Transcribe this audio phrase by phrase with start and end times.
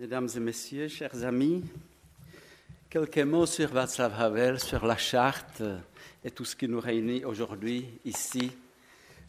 [0.00, 1.62] Mesdames et messieurs, chers amis,
[2.88, 5.62] quelques mots sur Václav Havel, sur la charte
[6.24, 8.50] et tout ce qui nous réunit aujourd'hui ici,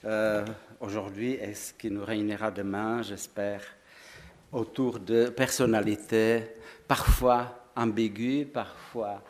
[0.06, 0.46] euh,
[0.80, 3.62] aujourd'hui et ce qui nous réunira demain, j'espère,
[4.54, 6.44] autour de personnalités
[6.88, 9.22] parfois ambiguës, parfois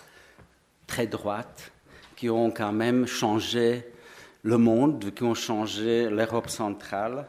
[0.85, 1.71] très droites,
[2.15, 3.83] qui ont quand même changé
[4.43, 7.25] le monde, qui ont changé l'Europe centrale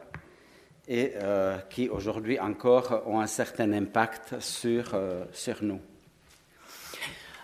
[0.87, 5.81] et euh, qui aujourd'hui encore ont un certain impact sur, euh, sur nous.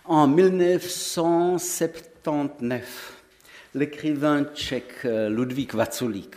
[0.05, 3.17] En 1979,
[3.75, 6.35] l'écrivain tchèque euh, Ludvík Vaculík,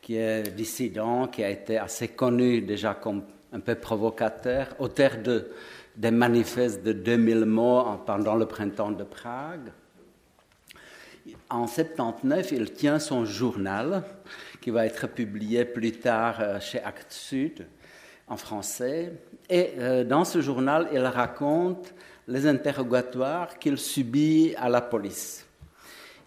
[0.00, 5.50] qui est dissident, qui a été assez connu déjà comme un peu provocateur, auteur de,
[5.96, 9.70] des manifestes de 2000 mots pendant le printemps de Prague,
[11.50, 14.04] en 79, il tient son journal
[14.60, 17.66] qui va être publié plus tard euh, chez Actes Sud
[18.28, 19.12] en français.
[19.48, 21.92] Et euh, dans ce journal, il raconte
[22.28, 25.44] les interrogatoires qu'il subit à la police.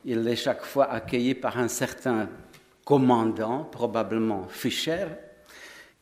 [0.04, 2.28] Il est chaque fois accueilli par un certain
[2.84, 5.06] commandant, probablement Fischer,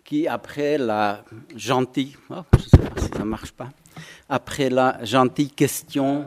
[0.04, 1.24] qui, après la
[1.56, 2.42] gentille, oh,
[4.28, 6.26] après la gentille question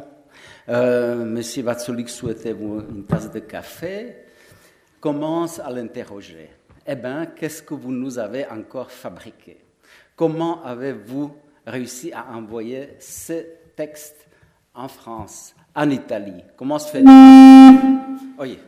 [0.68, 4.16] euh, Monsieur Vatsulik souhaitez-vous une tasse de café?
[5.00, 6.50] Commence à l'interroger.
[6.86, 9.58] Eh bien, qu'est-ce que vous nous avez encore fabriqué?
[10.16, 11.34] Comment avez-vous
[11.66, 14.28] réussi à envoyer ce texte
[14.74, 16.42] en France, en Italie?
[16.56, 17.04] Comment se fait
[18.38, 18.58] Oui.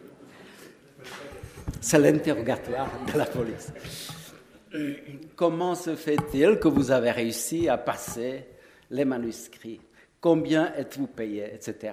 [1.80, 3.72] C'est l'interrogatoire de la police.
[5.36, 8.46] Comment se fait-il que vous avez réussi à passer
[8.90, 9.80] les manuscrits
[10.26, 11.92] combien êtes-vous payé, etc.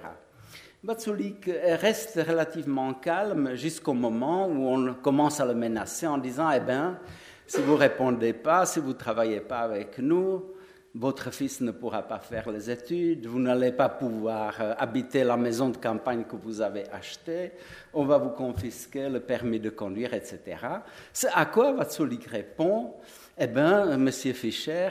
[0.82, 1.48] Batsulik
[1.80, 6.98] reste relativement calme jusqu'au moment où on commence à le menacer en disant Eh bien,
[7.46, 10.42] si vous ne répondez pas, si vous ne travaillez pas avec nous,
[10.96, 15.36] votre fils ne pourra pas faire les études, vous n'allez pas pouvoir euh, habiter la
[15.36, 17.52] maison de campagne que vous avez achetée,
[17.92, 20.40] on va vous confisquer le permis de conduire, etc.
[21.12, 22.94] C'est à quoi Vatsulik répond
[23.38, 24.90] eh bien, Monsieur Fischer,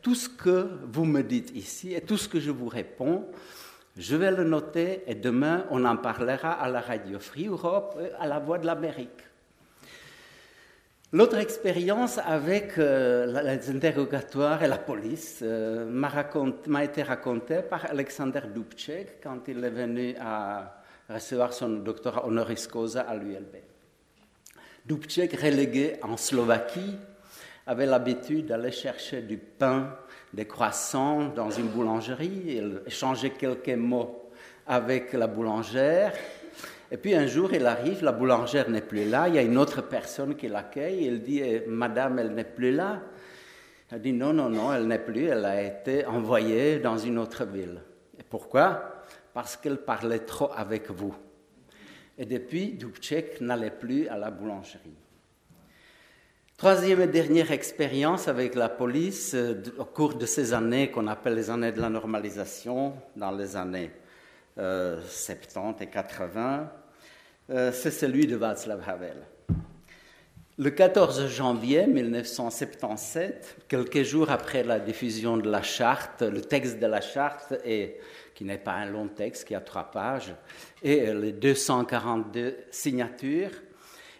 [0.00, 3.26] tout ce que vous me dites ici et tout ce que je vous réponds,
[3.96, 8.26] je vais le noter et demain on en parlera à la radio Free Europe, à
[8.26, 9.22] la Voix de l'Amérique.
[11.14, 18.40] L'autre expérience avec euh, les interrogatoires et la police euh, m'a été racontée par Alexander
[18.54, 23.56] Dubček quand il est venu à recevoir son doctorat honoris causa à l'ULB.
[24.86, 26.96] Dubček, relégué en Slovaquie,
[27.66, 29.96] avait l'habitude d'aller chercher du pain,
[30.32, 32.42] des croissants dans une boulangerie.
[32.46, 34.30] Il échangeait quelques mots
[34.66, 36.12] avec la boulangère.
[36.90, 39.56] Et puis un jour, il arrive, la boulangère n'est plus là, il y a une
[39.56, 41.06] autre personne qui l'accueille.
[41.06, 43.00] Il dit eh, Madame, elle n'est plus là.
[43.90, 47.44] Elle dit Non, non, non, elle n'est plus, elle a été envoyée dans une autre
[47.44, 47.80] ville.
[48.18, 49.04] Et pourquoi?
[49.32, 51.14] Parce qu'elle parlait trop avec vous.
[52.18, 54.96] Et depuis, Dubček n'allait plus à la boulangerie.
[56.62, 61.34] Troisième et dernière expérience avec la police euh, au cours de ces années qu'on appelle
[61.34, 63.90] les années de la normalisation, dans les années
[64.54, 66.70] 70 euh, et 80,
[67.50, 69.16] euh, c'est celui de Václav Havel.
[70.56, 76.86] Le 14 janvier 1977, quelques jours après la diffusion de la charte, le texte de
[76.86, 77.54] la charte,
[78.36, 80.32] qui n'est pas un long texte, qui a trois pages,
[80.80, 83.50] et les 242 signatures,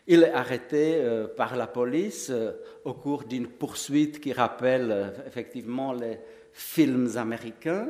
[0.06, 2.52] il est arrêté euh, par la police euh,
[2.84, 6.18] au cours d'une poursuite qui rappelle euh, effectivement les
[6.52, 7.88] films américains.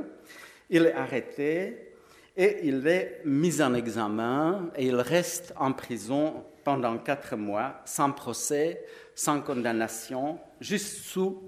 [0.68, 1.94] Il est arrêté
[2.36, 8.12] et il est mis en examen et il reste en prison pendant quatre mois sans
[8.12, 8.84] procès,
[9.14, 11.42] sans condamnation, juste sous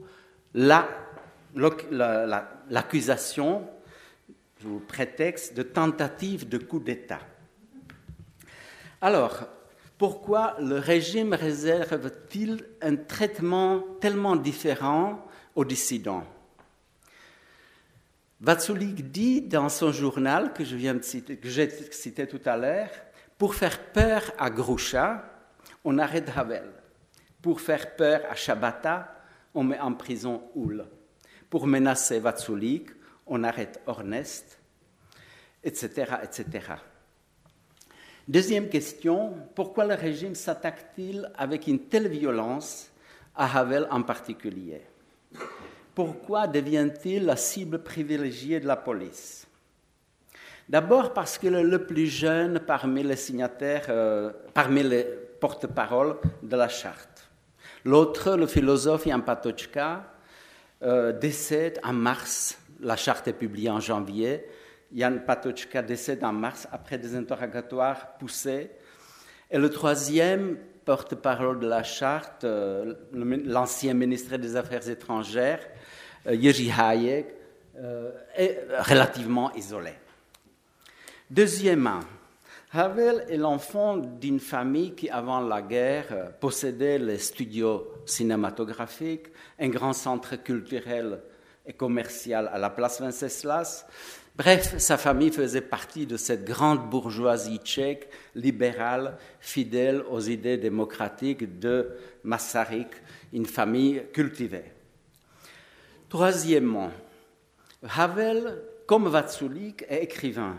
[0.55, 1.83] l'accusation
[3.61, 7.21] la, prétexte de tentative de coup d'État.
[9.01, 9.47] Alors,
[10.07, 16.27] pourquoi le régime réserve-t-il un traitement tellement différent aux dissidents
[18.39, 22.91] Vatsulik dit dans son journal que je j'ai cité tout à l'heure,
[23.39, 25.25] pour faire peur à Groucha,
[25.85, 26.71] on arrête Havel.
[27.41, 29.25] Pour faire peur à Shabata,
[29.55, 30.85] on met en prison Oul.
[31.49, 32.91] Pour menacer Vatsulik,
[33.27, 34.59] on arrête Ornest,
[35.63, 36.75] etc., etc.
[38.27, 42.91] Deuxième question, pourquoi le régime s'attaque-t-il avec une telle violence
[43.37, 44.81] à Havel en particulier?
[45.95, 49.47] Pourquoi devient-il la cible privilégiée de la police?
[50.71, 55.05] D'abord parce qu'il est le plus jeune parmi les signataires, euh, parmi les
[55.39, 57.29] porte-paroles de la charte.
[57.85, 60.03] L'autre, le philosophe Jan Patočka,
[60.83, 62.59] euh, décède en mars.
[62.81, 64.47] La charte est publiée en janvier.
[64.95, 68.71] Jan Patočka décède en mars après des interrogatoires poussés.
[69.51, 75.61] Et le troisième porte-parole de la charte, euh, l'ancien ministre des Affaires étrangères,
[76.27, 76.37] euh,
[76.79, 77.27] Hayek,
[77.77, 79.93] euh, est relativement isolé.
[81.29, 82.01] Deuxièmement,
[82.73, 89.27] Havel est l'enfant d'une famille qui, avant la guerre, possédait les studios cinématographiques,
[89.59, 91.21] un grand centre culturel
[91.67, 93.87] et commercial à la place Venceslas.
[94.37, 101.61] Bref, sa famille faisait partie de cette grande bourgeoisie tchèque, libérale, fidèle aux idées démocratiques
[101.61, 101.91] de
[102.25, 102.89] Masaryk,
[103.33, 104.73] une famille cultivée.
[106.09, 106.91] Troisièmement,
[107.97, 110.59] Havel, comme Vatsulik, est écrivain.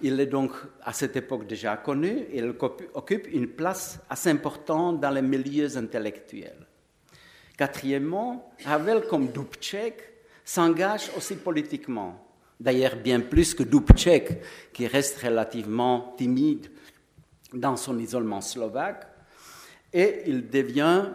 [0.00, 0.52] Il est donc
[0.82, 2.54] à cette époque déjà connu, il
[2.94, 6.66] occupe une place assez importante dans les milieux intellectuels.
[7.58, 9.94] Quatrièmement, Havel, comme Dubček,
[10.42, 12.24] s'engage aussi politiquement.
[12.60, 14.40] D'ailleurs, bien plus que Dubček,
[14.72, 16.68] qui reste relativement timide
[17.52, 19.06] dans son isolement slovaque,
[19.92, 21.10] et il devient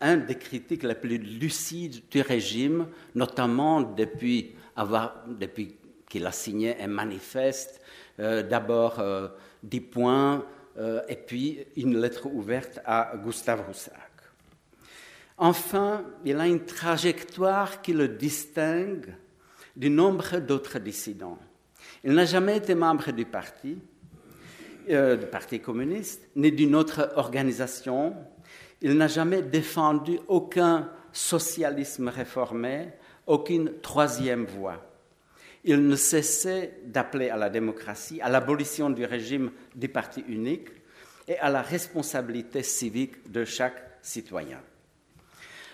[0.00, 4.54] un des critiques les plus lucides du régime, notamment depuis,
[5.38, 5.76] depuis
[6.08, 7.80] qu'il a signé un manifeste,
[8.20, 9.28] euh, d'abord euh,
[9.62, 10.44] dix points,
[10.78, 13.94] euh, et puis une lettre ouverte à Gustave Roussac.
[15.36, 19.14] Enfin, il a une trajectoire qui le distingue
[19.78, 21.38] du nombre d'autres dissidents.
[22.04, 23.78] Il n'a jamais été membre du parti,
[24.88, 28.14] du Parti communiste, ni d'une autre organisation,
[28.80, 32.88] il n'a jamais défendu aucun socialisme réformé,
[33.26, 34.84] aucune troisième voie.
[35.64, 40.68] Il ne cessait d'appeler à la démocratie, à l'abolition du régime du parti unique
[41.26, 44.60] et à la responsabilité civique de chaque citoyen.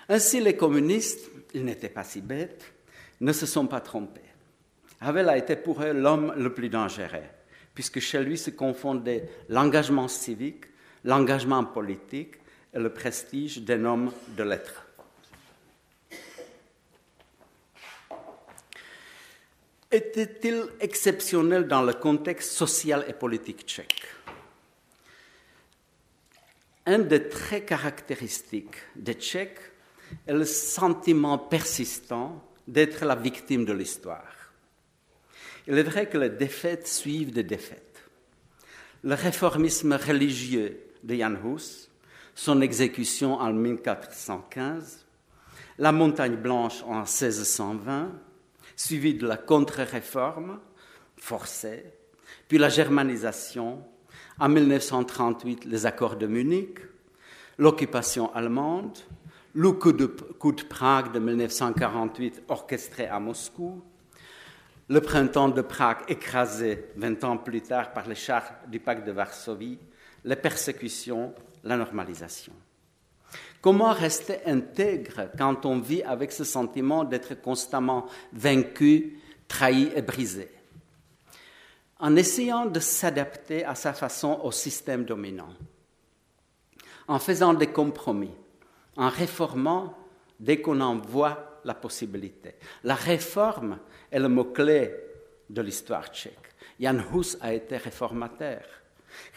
[0.09, 2.74] Ainsi, les communistes, ils n'étaient pas si bêtes,
[3.25, 4.21] ne se sont pas trompés.
[5.01, 7.25] Havel a été pour eux l'homme le plus dangereux,
[7.75, 10.67] puisque chez lui se confondaient l'engagement civique,
[11.05, 12.35] l'engagement politique
[12.75, 14.87] et le prestige d'un homme de lettres.
[19.91, 24.03] Était-il exceptionnel dans le contexte social et politique tchèque?
[26.85, 29.73] Un des traits caractéristiques des Tchèques
[30.27, 34.53] est le sentiment persistant d'être la victime de l'histoire.
[35.67, 38.03] Il est vrai que les défaites suivent des défaites.
[39.03, 41.89] Le réformisme religieux de Jan Hus
[42.35, 45.07] son exécution en 1415,
[45.79, 48.11] la Montagne Blanche en 1620,
[48.77, 50.59] suivie de la contre-réforme
[51.17, 51.85] forcée,
[52.49, 53.85] puis la germanisation,
[54.39, 56.79] en 1938 les accords de Munich,
[57.57, 58.99] l'occupation allemande,
[59.55, 60.07] le coup de,
[60.69, 63.83] Prague de 1948 orchestré à Moscou,
[64.89, 69.13] le printemps de Prague écrasé 20 ans plus tard par les chars du pacte de
[69.13, 69.79] Varsovie,
[70.25, 71.35] les persécutions
[71.65, 72.53] la normalisation.
[73.61, 79.19] Comment rester intègre quand on vit avec ce sentiment d'être constamment vaincu,
[79.49, 80.51] trahi et brisé?
[81.99, 85.55] En essayant de s'adapter à sa façon au système dominant,
[87.09, 88.35] en faisant des compromis,
[88.97, 89.97] en réformant
[90.39, 92.55] dès qu'on en voit la possibilité.
[92.85, 93.79] La réforme
[94.11, 94.95] est le mot-clé
[95.49, 96.55] de l'histoire tchèque.
[96.81, 98.63] Jan Hus a été réformateur.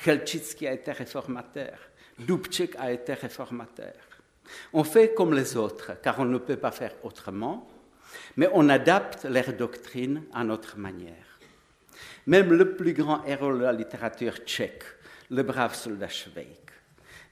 [0.04, 1.78] Chelčícky a été réformateur.
[2.20, 3.94] Dubček a été réformateur.
[4.74, 7.70] On fait comme les autres, car on ne peut pas faire autrement,
[8.38, 11.40] mais on adapte leurs doctrines à notre manière.
[12.26, 14.84] Même le plus grand héros de la littérature tchèque,
[15.30, 16.67] le brave soldat Schweik,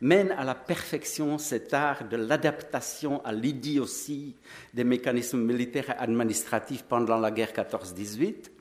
[0.02, 4.36] mène à la perfection cet art de l'adaptation à l'idiotie
[4.74, 8.52] des mécanismes militaires et administratifs pendant la guerre 14-18,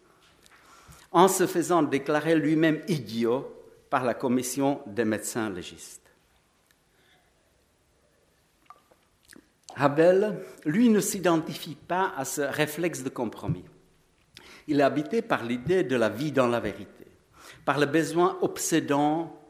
[1.13, 3.51] en se faisant déclarer lui-même idiot
[3.91, 6.01] par la commission des médecins légistes.
[9.77, 13.65] Havel, lui, ne s'identifie pas à ce réflexe de compromis.
[14.69, 17.07] Il est habité par l'idée de la vie dans la vérité,
[17.65, 19.44] par le besoin obsédant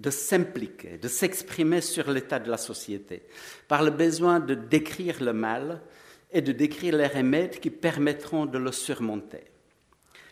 [0.00, 3.22] de s'impliquer, de s'exprimer sur l'état de la société,
[3.68, 5.82] par le besoin de décrire le mal
[6.32, 9.44] et de décrire les remèdes qui permettront de le surmonter.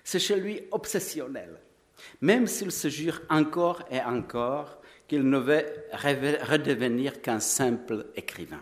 [0.02, 1.60] C'est chez lui obsessionnel,
[2.22, 8.60] même s'il se jure encore et encore qu'il ne veut redevenir qu'un simple écrivain.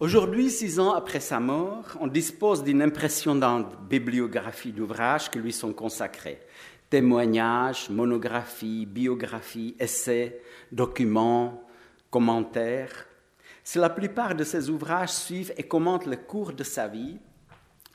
[0.00, 5.72] Aujourd'hui, six ans après sa mort, on dispose d'une impressionnante bibliographie d'ouvrages qui lui sont
[5.72, 6.40] consacrés.
[6.94, 11.60] Témoignages, monographies, biographies, essais, documents,
[12.08, 13.08] commentaires.
[13.64, 17.18] Si la plupart de ses ouvrages suivent et commentent le cours de sa vie,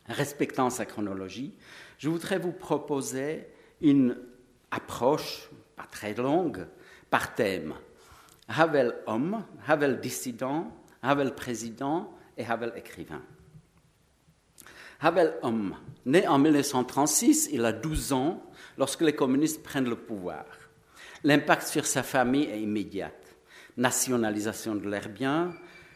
[0.09, 1.55] respectant sa chronologie,
[1.97, 3.47] je voudrais vous proposer
[3.79, 4.17] une
[4.69, 6.67] approche, pas très longue,
[7.09, 7.75] par thème.
[8.49, 13.21] Havel homme, Havel dissident, Havel président et Havel écrivain.
[14.99, 18.43] Havel homme, né en 1936, il a 12 ans
[18.79, 20.45] lorsque les communistes prennent le pouvoir.
[21.25, 23.11] L'impact sur sa famille est immédiat.
[23.75, 25.53] Nationalisation de leurs biens,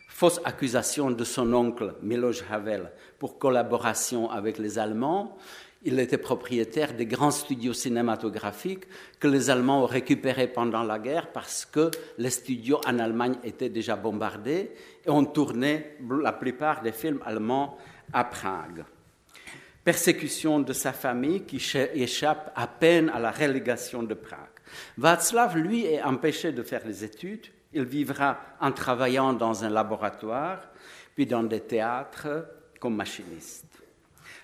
[0.10, 5.38] fausse accusation de son oncle Miloš Havel pour collaboration avec les Allemands.
[5.86, 8.86] Il était propriétaire des grands studios cinématographiques
[9.20, 13.70] que les Allemands ont récupérés pendant la guerre parce que les studios en Allemagne étaient
[13.70, 14.72] déjà bombardés
[15.06, 17.78] et on tournait la plupart des films allemands
[18.12, 18.84] à Prague.
[19.84, 21.58] Persécution de sa famille qui
[21.94, 24.40] échappe à peine à la relégation de Prague.
[24.98, 30.60] Václav, lui, est empêché de faire les études il vivra en travaillant dans un laboratoire,
[31.16, 32.48] puis dans des théâtres
[32.80, 33.66] comme machiniste.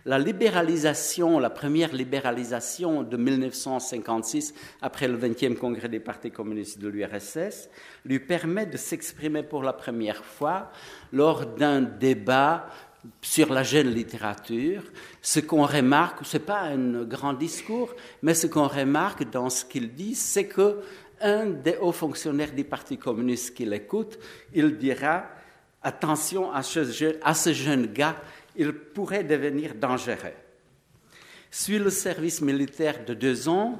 [0.05, 6.87] La libéralisation, la première libéralisation de 1956, après le 20e congrès des partis communistes de
[6.87, 7.69] l'URSS,
[8.05, 10.71] lui permet de s'exprimer pour la première fois
[11.11, 12.67] lors d'un débat
[13.21, 14.83] sur la jeune littérature.
[15.21, 19.65] Ce qu'on remarque, ce n'est pas un grand discours, mais ce qu'on remarque dans ce
[19.65, 20.81] qu'il dit, c'est que
[21.21, 24.17] un des hauts fonctionnaires du Parti communiste qui l'écoute,
[24.53, 25.25] il dira
[25.81, 28.17] Attention à ce, jeune, gars,
[28.55, 30.33] il pourrait devenir dangereux.
[31.49, 33.79] Suit le service militaire de deux ans,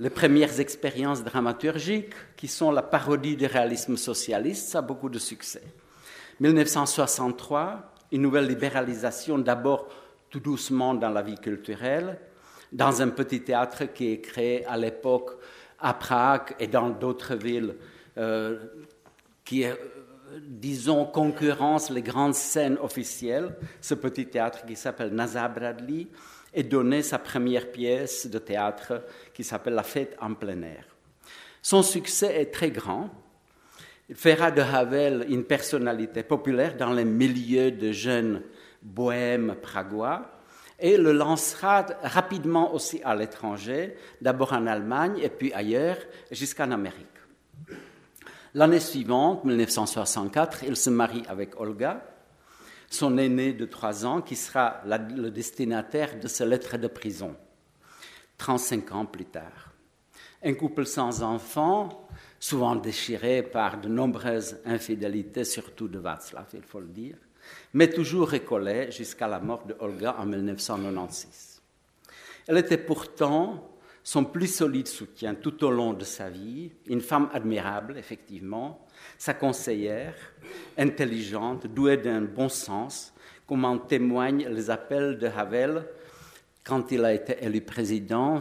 [0.00, 5.18] les premières expériences dramaturgiques, qui sont la parodie du réalisme socialiste, ça a beaucoup de
[5.20, 5.62] succès.
[6.40, 9.88] 1963, une nouvelle libéralisation, d'abord
[10.30, 12.18] tout doucement dans la vie culturelle,
[12.72, 15.38] dans un petit théâtre qui est créé à l'époque
[15.80, 17.74] à Prague et dans d'autres villes
[18.18, 18.58] euh,
[19.44, 19.74] qui, euh,
[20.40, 26.06] disons, concurrencent les grandes scènes officielles, ce petit théâtre qui s'appelle Nazar Bradley
[26.52, 30.84] et donné sa première pièce de théâtre qui s'appelle La fête en plein air.
[31.62, 33.10] Son succès est très grand.
[34.10, 38.42] Il fera de Havel une personnalité populaire dans les milieux de jeunes
[38.82, 40.32] bohèmes pragois
[40.80, 45.96] et le lancera rapidement aussi à l'étranger, d'abord en Allemagne et puis ailleurs,
[46.32, 47.06] jusqu'en Amérique.
[48.54, 52.02] L'année suivante, 1964, il se marie avec Olga,
[52.88, 57.36] son aîné de trois ans, qui sera le destinataire de ses lettres de prison,
[58.38, 59.72] 35 ans plus tard.
[60.42, 62.08] Un couple sans enfants,
[62.40, 67.16] souvent déchiré par de nombreuses infidélités, surtout de Václav, il faut le dire
[67.74, 71.60] mais toujours récollée jusqu'à la mort de Olga en 1996.
[72.46, 73.66] Elle était pourtant
[74.02, 78.86] son plus solide soutien tout au long de sa vie, une femme admirable, effectivement,
[79.18, 80.14] sa conseillère,
[80.76, 83.12] intelligente, douée d'un bon sens,
[83.46, 85.84] comme en témoignent les appels de Havel
[86.64, 88.40] quand il a été élu président.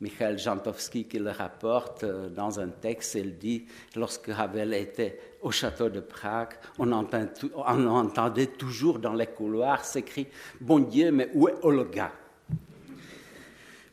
[0.00, 3.16] Michael Jantowski qui le rapporte euh, dans un texte.
[3.16, 9.84] Il dit lorsque Havel était au château de Prague, on, entendait toujours dans les couloirs
[9.84, 10.26] s'écrire
[10.60, 12.12] Bon Dieu, mais où est Olga?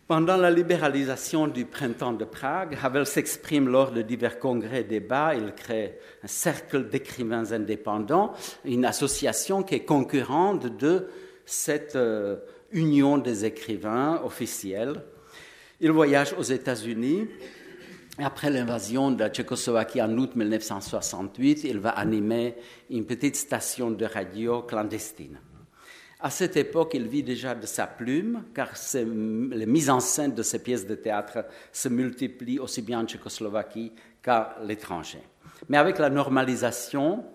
[0.07, 5.33] Pendant la libéralisation du printemps de Prague, Havel s'exprime lors de divers congrès et débats.
[5.33, 8.33] Il crée un cercle d'écrivains indépendants,
[8.63, 11.07] une association qui est concurrente de
[11.47, 12.37] cette euh,
[12.71, 15.01] union des écrivains officiels
[15.85, 17.27] il voyage aux États-Unis.
[18.17, 22.55] Après l'invasion de la Tchécoslovaquie en août 1968, il va animer
[22.89, 25.37] une petite station de radio clandestine.
[26.19, 30.41] À cette époque, il vit déjà de sa plume, car les mises en scène de
[30.41, 33.91] ses pièces de théâtre se multiplient aussi bien en Tchécoslovaquie
[34.23, 35.21] qu'à l'étranger.
[35.69, 37.25] Mais avec la normalisation,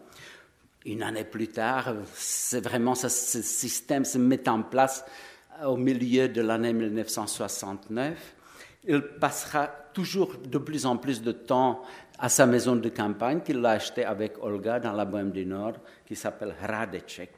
[0.85, 5.05] une année plus tard, c'est vraiment ce système se met en place
[5.65, 8.39] au milieu de l'année 1969.
[8.85, 11.83] Il passera toujours de plus en plus de temps
[12.19, 15.75] à sa maison de campagne qu'il a achetée avec Olga dans la Bohème du Nord,
[16.07, 17.31] qui s'appelle Hradeček.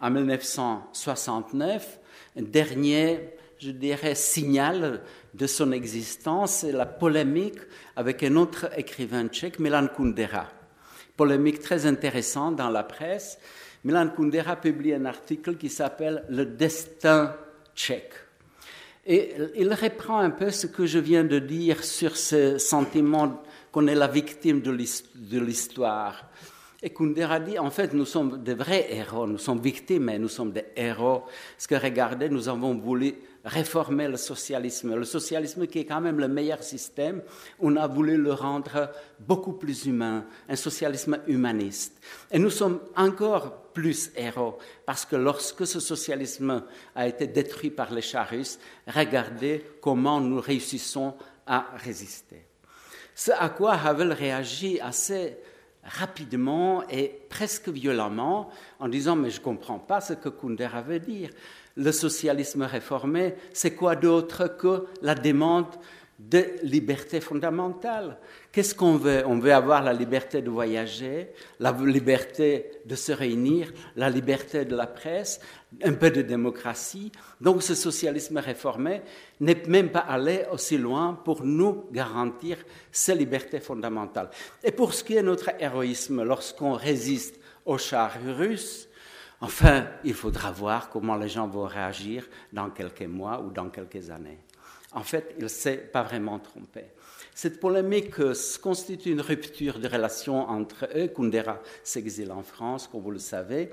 [0.00, 2.00] En 1969,
[2.38, 5.02] un dernier, je dirais, signal
[5.34, 7.58] de son existence, c'est la polémique
[7.96, 10.46] avec un autre écrivain tchèque, Milan Kundera.
[11.16, 13.38] Polémique très intéressante dans la presse
[13.84, 17.34] Milan Kundera publie un article qui s'appelle Le destin
[17.74, 18.12] tchèque.
[19.12, 23.88] Et il reprend un peu ce que je viens de dire sur ce sentiment qu'on
[23.88, 26.30] est la victime de l'histoire.
[26.80, 30.28] Et Kundera dit, en fait, nous sommes des vrais héros, nous sommes victimes, mais nous
[30.28, 31.24] sommes des héros.
[31.56, 34.94] Parce que regardez, nous avons voulu réformer le socialisme.
[34.94, 37.22] Le socialisme qui est quand même le meilleur système,
[37.58, 42.00] on a voulu le rendre beaucoup plus humain, un socialisme humaniste.
[42.30, 47.92] Et nous sommes encore plus héros, parce que lorsque ce socialisme a été détruit par
[47.92, 51.14] les chars russes, regardez comment nous réussissons
[51.46, 52.46] à résister.
[53.14, 55.36] Ce à quoi Havel réagit assez
[55.82, 61.00] rapidement et presque violemment en disant mais je ne comprends pas ce que Kundera veut
[61.00, 61.30] dire
[61.76, 65.66] le socialisme réformé, c'est quoi d'autre que la demande
[66.18, 68.18] de liberté fondamentale?
[68.52, 69.22] Qu'est-ce qu'on veut?
[69.26, 74.76] On veut avoir la liberté de voyager, la liberté de se réunir, la liberté de
[74.76, 75.40] la presse,
[75.82, 77.10] un peu de démocratie.
[77.40, 79.02] Donc ce socialisme réformé
[79.38, 82.58] n'est même pas allé aussi loin pour nous garantir
[82.92, 84.30] ces libertés fondamentales.
[84.62, 88.89] Et pour ce qui est de notre héroïsme, lorsqu'on résiste aux chars russes,
[89.40, 94.10] Enfin, il faudra voir comment les gens vont réagir dans quelques mois ou dans quelques
[94.10, 94.38] années.
[94.92, 96.84] En fait, il ne s'est pas vraiment trompé.
[97.34, 98.16] Cette polémique
[98.60, 101.08] constitue une rupture de relation entre eux.
[101.08, 103.70] Kundera s'exile en France, comme vous le savez,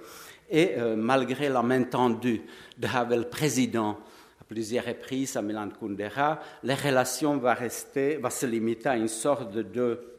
[0.50, 2.44] et euh, malgré la main tendue
[2.78, 4.00] de Havel, président
[4.40, 9.10] à plusieurs reprises à Milan Kundera, les relations vont, rester, vont se limiter à une
[9.10, 10.14] sorte de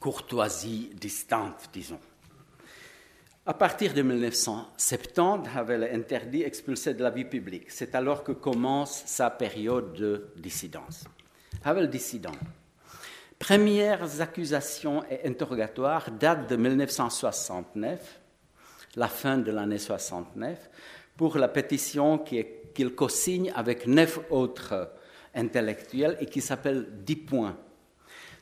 [0.00, 2.00] courtoisie distante, disons.
[3.48, 7.70] À partir de 1970, Havel est interdit, expulsé de la vie publique.
[7.70, 11.04] C'est alors que commence sa période de dissidence.
[11.64, 12.34] Havel dissident.
[13.38, 18.20] Premières accusations et interrogatoires datent de 1969,
[18.96, 20.68] la fin de l'année 69,
[21.16, 24.92] pour la pétition qu'il co-signe avec neuf autres
[25.34, 27.56] intellectuels et qui s'appelle 10 points.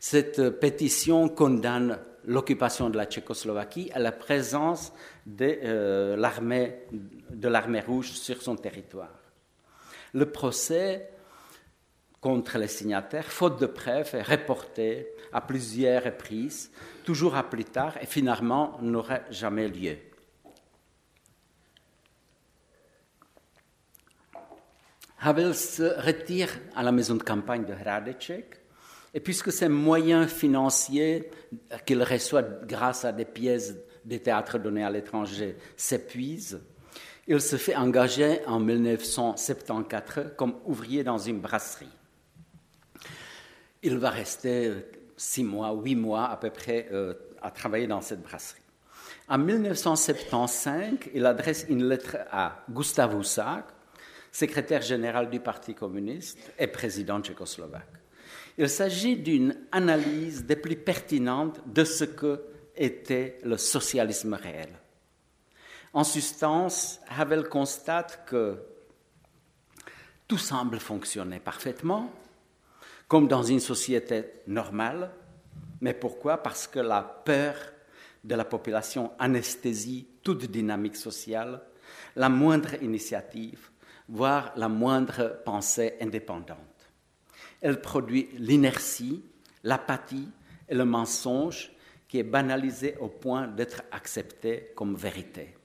[0.00, 4.92] Cette pétition condamne l'occupation de la Tchécoslovaquie à la présence
[5.24, 9.14] de euh, l'armée rouge sur son territoire.
[10.12, 11.10] Le procès
[12.20, 16.70] contre les signataires, faute de preuves, est reporté à plusieurs reprises,
[17.04, 19.96] toujours à plus tard, et finalement n'aurait jamais lieu.
[25.20, 28.60] Havel se retire à la maison de campagne de Hradeček
[29.16, 31.30] et puisque ces moyens financiers
[31.86, 33.74] qu'il reçoit grâce à des pièces
[34.04, 36.60] de théâtre données à l'étranger s'épuisent,
[37.26, 41.88] il se fait engager en 1974 comme ouvrier dans une brasserie.
[43.82, 44.72] Il va rester
[45.16, 48.60] six mois, huit mois à peu près euh, à travailler dans cette brasserie.
[49.30, 53.64] En 1975, il adresse une lettre à Gustav Husak,
[54.30, 57.95] secrétaire général du Parti communiste et président tchécoslovaque.
[58.58, 62.42] Il s'agit d'une analyse des plus pertinentes de ce que
[62.74, 64.70] était le socialisme réel.
[65.92, 68.58] En substance, Havel constate que
[70.28, 72.12] tout semble fonctionner parfaitement,
[73.08, 75.10] comme dans une société normale.
[75.80, 76.38] Mais pourquoi?
[76.38, 77.54] Parce que la peur
[78.24, 81.62] de la population anesthésie toute dynamique sociale,
[82.16, 83.70] la moindre initiative,
[84.08, 86.75] voire la moindre pensée indépendante.
[87.66, 89.24] Elle produit l'inertie,
[89.64, 90.28] l'apathie
[90.68, 91.72] et le mensonge
[92.06, 95.56] qui est banalisé au point d'être accepté comme vérité.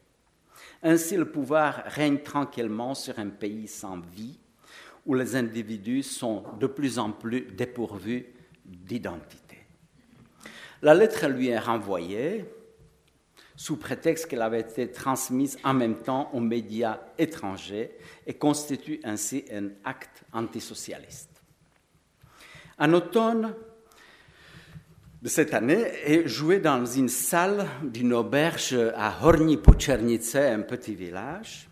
[0.81, 4.39] Ainsi, le pouvoir règne tranquillement sur un pays sans vie,
[5.05, 8.25] où les individus sont de plus en plus dépourvus
[8.65, 9.59] d'identité.
[10.81, 12.45] La lettre lui est renvoyée
[13.55, 19.45] sous prétexte qu'elle avait été transmise en même temps aux médias étrangers et constitue ainsi
[19.53, 21.30] un acte antisocialiste.
[22.81, 23.53] En automne
[25.21, 30.95] de cette année, est joué dans une salle d'une auberge à Horní Pučernice, un petit
[30.95, 31.69] village,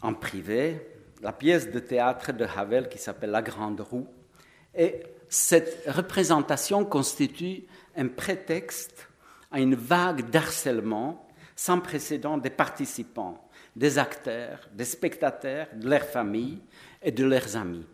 [0.00, 0.80] en privé,
[1.22, 4.06] la pièce de théâtre de Havel qui s'appelle La Grande Roue.
[4.76, 7.64] Et cette représentation constitue
[7.96, 9.08] un prétexte
[9.50, 16.60] à une vague d'harcèlement sans précédent des participants, des acteurs, des spectateurs, de leurs familles
[17.02, 17.86] et de leurs amis.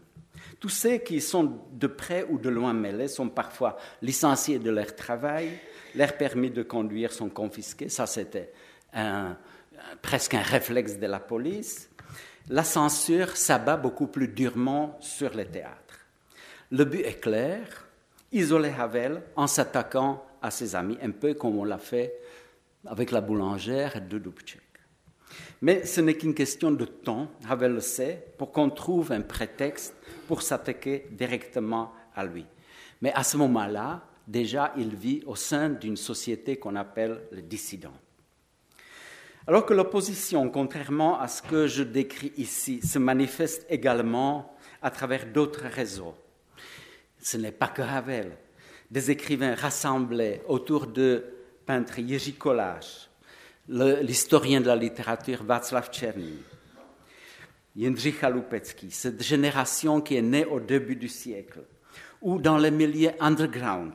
[0.62, 4.94] Tous ceux qui sont de près ou de loin mêlés sont parfois licenciés de leur
[4.94, 5.58] travail,
[5.96, 8.52] leurs permis de conduire sont confisqués, ça c'était
[10.00, 11.90] presque un réflexe de la police.
[12.48, 16.06] La censure s'abat beaucoup plus durement sur les théâtres.
[16.70, 17.88] Le but est clair,
[18.30, 22.14] isoler Havel en s'attaquant à ses amis, un peu comme on l'a fait
[22.86, 24.62] avec la boulangère de Dubček.
[25.60, 29.94] Mais ce n'est qu'une question de temps, Havel le sait, pour qu'on trouve un prétexte
[30.26, 32.44] pour s'attaquer directement à lui.
[33.00, 37.92] Mais à ce moment-là, déjà il vit au sein d'une société qu'on appelle le dissident.
[39.46, 45.26] Alors que l'opposition, contrairement à ce que je décris ici, se manifeste également à travers
[45.26, 46.14] d'autres réseaux.
[47.20, 48.36] Ce n'est pas que Havel.
[48.90, 51.24] Des écrivains rassemblés autour de
[51.64, 53.08] peintre Jiří Kolář,
[53.68, 56.38] l'historien de la littérature Václav Černý,
[57.76, 61.60] Jindřich Chaloupecký, cette génération qui est née au début du siècle,
[62.20, 63.94] ou dans les milieux underground,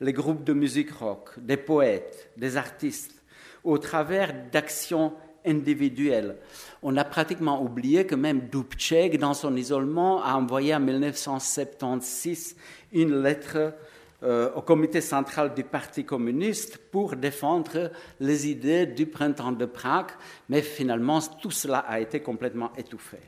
[0.00, 3.22] les groupes de musique rock, des poètes, des artistes,
[3.64, 5.12] au travers d'actions
[5.44, 6.36] individuelles.
[6.82, 12.56] On a pratiquement oublié que même Dubček, dans son isolement, a envoyé en 1976
[12.92, 13.74] une lettre
[14.22, 20.12] au comité central du Parti communiste pour défendre les idées du printemps de Prague,
[20.48, 23.18] mais finalement tout cela a été complètement étouffé.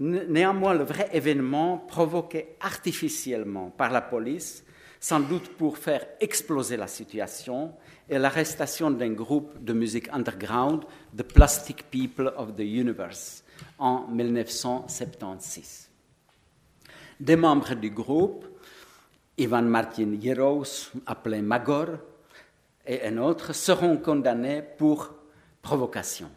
[0.00, 4.64] Néanmoins, le vrai événement provoqué artificiellement par la police,
[4.98, 7.72] sans doute pour faire exploser la situation,
[8.08, 10.82] est l'arrestation d'un groupe de musique underground,
[11.16, 13.44] The Plastic People of the Universe,
[13.78, 15.88] en 1976.
[17.20, 18.46] Des membres du groupe,
[19.38, 21.88] Ivan Martin Jeros, appelé Magor,
[22.86, 25.14] et un autre, seront condamnés pour
[25.62, 26.30] provocation.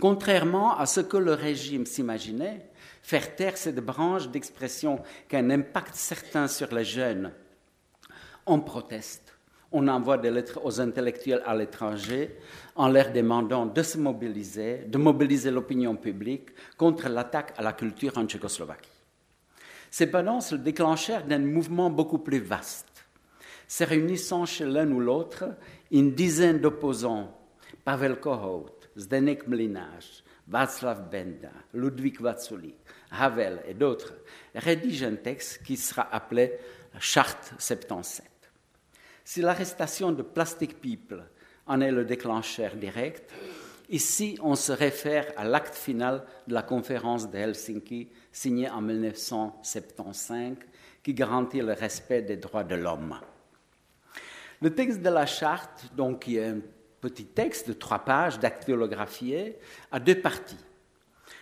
[0.00, 2.70] Contrairement à ce que le régime s'imaginait,
[3.02, 7.32] faire taire cette branche d'expression qui a un impact certain sur les jeunes,
[8.46, 9.34] on proteste.
[9.70, 12.38] On envoie des lettres aux intellectuels à l'étranger
[12.74, 18.16] en leur demandant de se mobiliser, de mobiliser l'opinion publique contre l'attaque à la culture
[18.16, 18.97] en Tchécoslovaquie.
[19.90, 23.06] Ces balances le déclenchèrent d'un mouvement beaucoup plus vaste,
[23.66, 25.44] se réunissant chez l'un ou l'autre
[25.90, 27.34] une dizaine d'opposants,
[27.84, 32.74] Pavel Kohout, Zdenek Mlinaj, Václav Benda, Ludwig Vatsuli,
[33.10, 34.14] Havel et d'autres,
[34.54, 36.58] rédigent un texte qui sera appelé
[36.98, 38.26] Charte 77.
[39.24, 41.22] Si l'arrestation de Plastic People
[41.66, 43.30] en est le déclencheur direct,
[43.90, 50.56] ici on se réfère à l'acte final de la conférence de Helsinki signée en 1975
[51.02, 53.18] qui garantit le respect des droits de l'homme.
[54.62, 56.60] Le texte de la charte, donc, qui est un
[57.00, 59.58] petit texte de trois pages dactylographié,
[59.90, 60.64] a deux parties.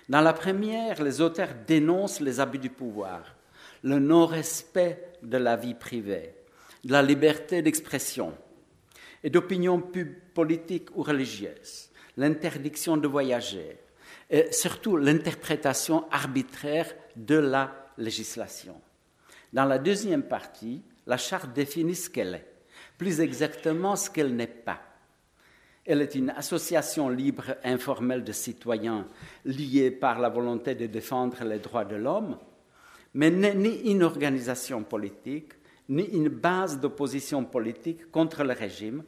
[0.09, 3.35] Dans la première, les auteurs dénoncent les abus du pouvoir,
[3.83, 6.35] le non-respect de la vie privée,
[6.85, 8.35] de la liberté d'expression
[9.23, 9.83] et d'opinion
[10.35, 13.79] politique ou religieuse, l'interdiction de voyager
[14.31, 18.81] et surtout l'interprétation arbitraire de la législation.
[19.53, 22.47] Dans la deuxième partie, la charte définit ce qu'elle est,
[22.99, 24.81] plus exactement ce qu'elle n'est pas.
[25.85, 29.07] Elle est une association libre informelle de citoyens
[29.45, 32.39] liés par la volonté de défendre les droits de l'homme,
[33.15, 35.53] mais n'est ni une organisation politique,
[35.89, 39.05] ni une base d'opposition politique contre le régime,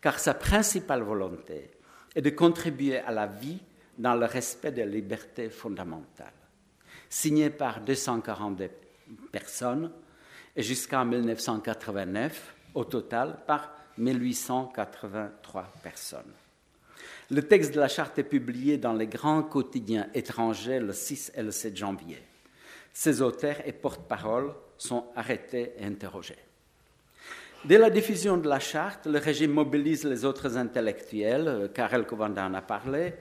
[0.00, 1.70] car sa principale volonté
[2.14, 3.60] est de contribuer à la vie
[3.98, 6.32] dans le respect des libertés fondamentales.
[7.08, 8.70] Signé par 242
[9.30, 9.90] personnes
[10.56, 16.32] jusqu'en 1989, au total par 1883 personnes.
[17.30, 21.42] Le texte de la charte est publié dans les grands quotidiens étrangers le 6 et
[21.42, 22.22] le 7 janvier.
[22.92, 26.38] Ses auteurs et porte-parole sont arrêtés et interrogés.
[27.64, 32.44] Dès la diffusion de la charte, le régime mobilise les autres intellectuels, euh, Karel Kovanda
[32.44, 33.14] en a parlé,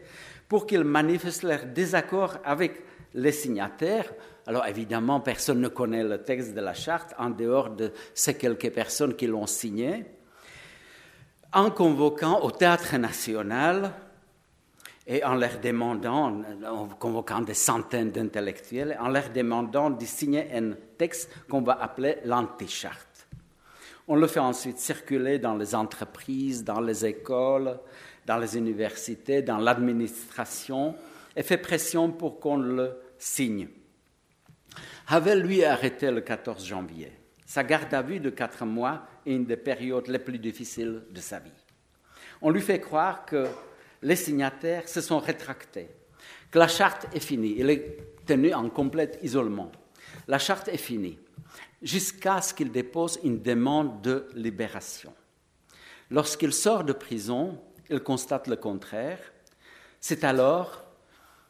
[0.52, 2.84] pour qu'ils manifestent leur désaccord avec
[3.14, 4.12] les signataires.
[4.46, 8.70] Alors évidemment, personne ne connaît le texte de la charte en dehors de ces quelques
[8.70, 10.04] personnes qui l'ont signé
[11.54, 13.94] en convoquant au théâtre national
[15.08, 20.74] et en leur demandant, en convoquant des centaines d'intellectuels, en leur demandant de signer un
[20.98, 23.26] texte qu'on va appeler l'anticharte.
[24.06, 27.80] On le fait ensuite circuler dans les entreprises, dans les écoles,
[28.26, 30.96] dans les universités, dans l'administration,
[31.36, 33.68] et fait pression pour qu'on le signe.
[35.08, 37.12] Havel, lui, est arrêté le 14 janvier.
[37.46, 41.20] Sa garde à vue de quatre mois est une des périodes les plus difficiles de
[41.20, 41.52] sa vie.
[42.42, 43.46] On lui fait croire que
[44.02, 45.90] les signataires se sont rétractés,
[46.50, 47.56] que la charte est finie.
[47.58, 49.72] Il est tenu en complet isolement.
[50.28, 51.20] La charte est finie,
[51.82, 55.14] jusqu'à ce qu'il dépose une demande de libération.
[56.10, 59.20] Lorsqu'il sort de prison, il constate le contraire.
[60.00, 60.84] C'est alors,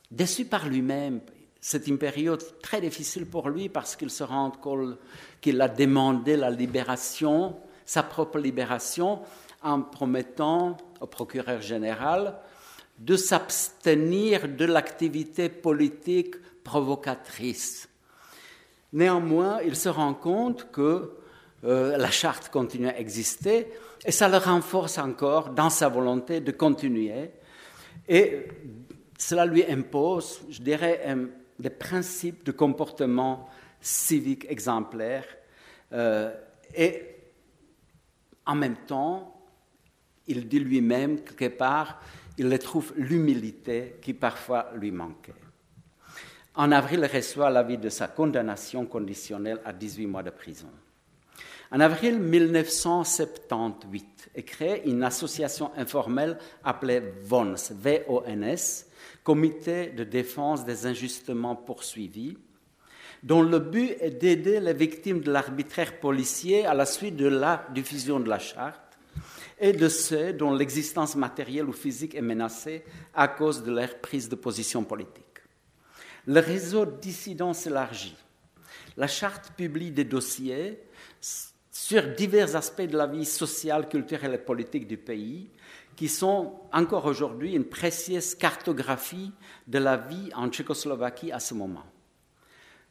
[0.09, 1.21] déçu par lui-même,
[1.61, 4.97] c'est une période très difficile pour lui parce qu'il se rend compte
[5.39, 9.21] qu'il a demandé la libération, sa propre libération,
[9.61, 12.35] en promettant au procureur général
[12.97, 17.87] de s'abstenir de l'activité politique provocatrice.
[18.93, 21.13] Néanmoins, il se rend compte que
[21.63, 23.67] euh, la charte continue à exister
[24.05, 27.31] et ça le renforce encore dans sa volonté de continuer.
[28.07, 28.47] Et
[29.17, 31.15] cela lui impose, je dirais,
[31.59, 33.47] des principes de comportement
[33.79, 35.27] civique exemplaires.
[35.93, 36.33] Euh,
[36.75, 37.15] et
[38.45, 39.35] en même temps,
[40.27, 42.01] il dit lui-même, quelque part,
[42.37, 45.33] il trouve l'humilité qui parfois lui manquait.
[46.55, 50.69] En avril, il reçoit l'avis de sa condamnation conditionnelle à 18 mois de prison.
[51.73, 58.89] En avril 1978 est créée une association informelle appelée VONS, V-O-N-S,
[59.23, 62.37] Comité de défense des injustement poursuivis,
[63.23, 67.65] dont le but est d'aider les victimes de l'arbitraire policier à la suite de la
[67.73, 68.99] diffusion de la charte
[69.59, 74.27] et de ceux dont l'existence matérielle ou physique est menacée à cause de leur prise
[74.27, 75.25] de position politique.
[76.25, 78.17] Le réseau dissident s'élargit.
[78.97, 80.79] La charte publie des dossiers
[81.83, 85.49] sur divers aspects de la vie sociale, culturelle et politique du pays,
[85.95, 89.31] qui sont encore aujourd'hui une précieuse cartographie
[89.65, 91.83] de la vie en Tchécoslovaquie à ce moment.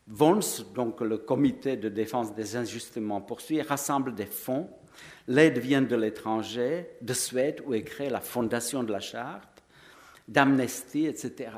[0.09, 4.69] VONS, donc le comité de défense des injustements poursuivis, rassemble des fonds.
[5.29, 9.63] L'aide vient de l'étranger, de Suède, où est créée la fondation de la charte,
[10.27, 11.53] d'Amnesty, etc.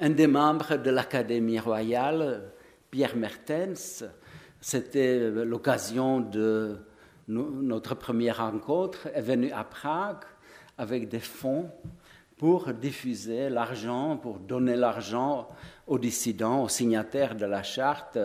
[0.00, 2.50] Un des membres de l'Académie royale,
[2.90, 4.02] Pierre Mertens,
[4.60, 6.78] c'était l'occasion de
[7.28, 10.24] notre première rencontre, est venu à Prague
[10.78, 11.70] avec des fonds
[12.38, 15.48] pour diffuser l'argent, pour donner l'argent
[15.86, 18.18] aux dissidents, aux signataires de la charte.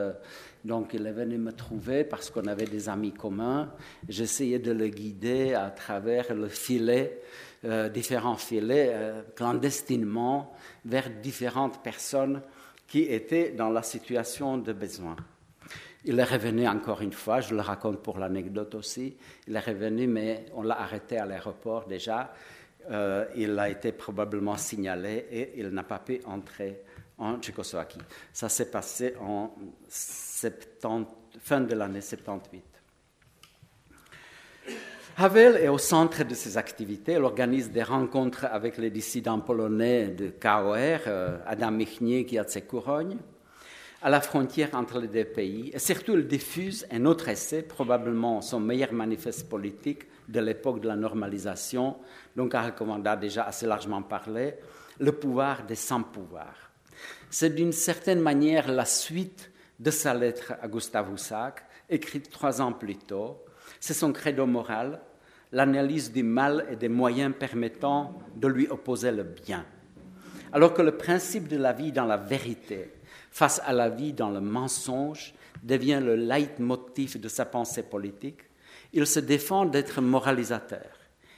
[0.63, 3.69] Donc il est venu me trouver parce qu'on avait des amis communs.
[4.07, 7.21] J'essayais de le guider à travers le filet,
[7.65, 10.53] euh, différents filets, euh, clandestinement,
[10.85, 12.41] vers différentes personnes
[12.87, 15.15] qui étaient dans la situation de besoin.
[16.05, 19.15] Il est revenu encore une fois, je le raconte pour l'anecdote aussi.
[19.47, 22.33] Il est revenu, mais on l'a arrêté à l'aéroport déjà.
[22.91, 26.81] Euh, il a été probablement signalé et il n'a pas pu entrer
[27.17, 28.01] en Tchécoslovaquie.
[28.33, 29.55] Ça s'est passé en
[31.39, 32.63] fin de l'année 78.
[35.15, 37.13] Havel est au centre de ses activités.
[37.13, 40.73] Elle organise des rencontres avec les dissidents polonais de KOR,
[41.07, 43.17] euh, Adam Michniek et Jacek Kuroń
[44.03, 45.71] à la frontière entre les deux pays.
[45.73, 50.89] Et surtout, il diffuse un autre essai, probablement son meilleur manifeste politique de l'époque de
[50.89, 51.95] la normalisation,
[52.35, 52.73] dont Karl
[53.05, 54.55] a déjà assez largement parlé,
[54.99, 56.71] Le pouvoir des sans-pouvoirs.
[57.29, 62.73] C'est d'une certaine manière la suite de sa lettre à Gustave Hussack, écrite trois ans
[62.73, 63.43] plus tôt.
[63.79, 64.99] C'est son credo moral,
[65.51, 69.65] l'analyse du mal et des moyens permettant de lui opposer le bien.
[70.51, 72.91] Alors que le principe de la vie dans la vérité
[73.33, 78.41] face à la vie dans le mensonge devient le leitmotiv de sa pensée politique,
[78.93, 80.85] il se défend d'être moralisateur.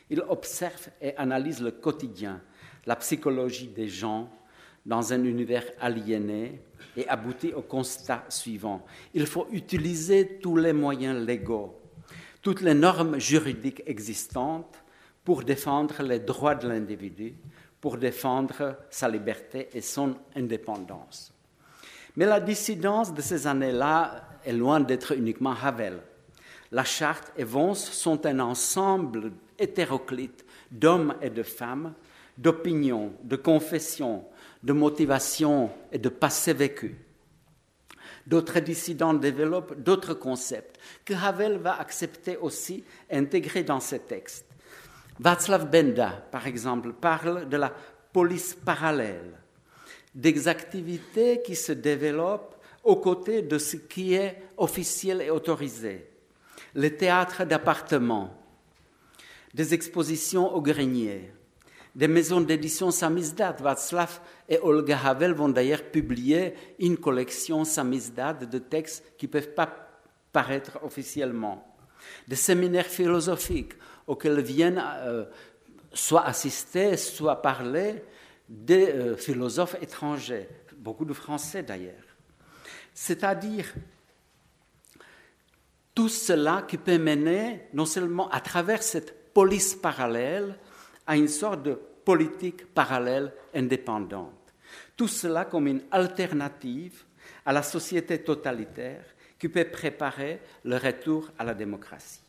[0.10, 2.42] Il observe et analyse le quotidien,
[2.86, 4.30] la psychologie des gens
[4.86, 6.62] dans un univers aliéné
[6.98, 8.86] et aboutit au constat suivant.
[9.14, 11.80] Il faut utiliser tous les moyens légaux,
[12.42, 14.84] toutes les normes juridiques existantes
[15.24, 17.36] pour défendre les droits de l'individu,
[17.80, 21.35] pour défendre sa liberté et son indépendance.
[22.16, 26.00] Mais la dissidence de ces années-là est loin d'être uniquement Havel.
[26.72, 31.94] La charte et Vons sont un ensemble hétéroclite d'hommes et de femmes,
[32.38, 34.26] d'opinions, de confessions,
[34.64, 36.96] de motivations et de passés vécus.
[38.26, 44.48] D'autres dissidents développent d'autres concepts que Havel va accepter aussi, intégrer dans ses textes.
[45.20, 47.72] Václav Benda, par exemple, parle de la
[48.12, 49.38] police parallèle,
[50.16, 56.08] des activités qui se développent aux côtés de ce qui est officiel et autorisé.
[56.74, 58.34] Les théâtres d'appartements,
[59.54, 61.32] des expositions au grenier,
[61.96, 63.56] des maisons d'édition samizdat.
[63.60, 69.54] Václav et Olga Havel vont d'ailleurs publier une collection samizdat de textes qui ne peuvent
[69.54, 69.74] pas
[70.32, 71.66] paraître officiellement.
[72.28, 73.74] Des séminaires philosophiques
[74.06, 75.26] auxquels viennent euh,
[75.94, 78.04] soit assister, soit parler
[78.48, 81.94] des euh, philosophes étrangers, beaucoup de Français d'ailleurs.
[82.94, 83.74] C'est-à-dire
[85.94, 90.58] tout cela qui peut mener non seulement à travers cette police parallèle
[91.08, 94.54] à une sorte de politique parallèle indépendante.
[94.96, 97.04] Tout cela comme une alternative
[97.46, 99.04] à la société totalitaire
[99.40, 102.25] qui peut préparer le retour à la démocratie.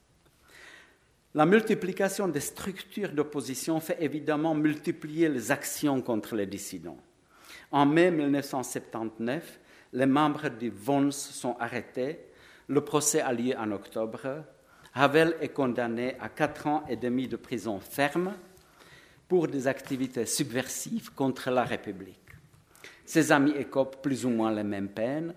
[1.36, 6.96] La multiplication des structures d'opposition fait évidemment multiplier les actions contre les dissidents.
[7.70, 9.60] En mai 1979,
[9.92, 12.20] les membres du VONS sont arrêtés,
[12.68, 14.44] Le procès a lieu en octobre.
[14.94, 18.32] Havel est condamné à quatre ans et demi de prison ferme
[19.28, 22.30] pour des activités subversives contre la République.
[23.04, 25.34] Ses amis écopent plus ou moins les mêmes peines,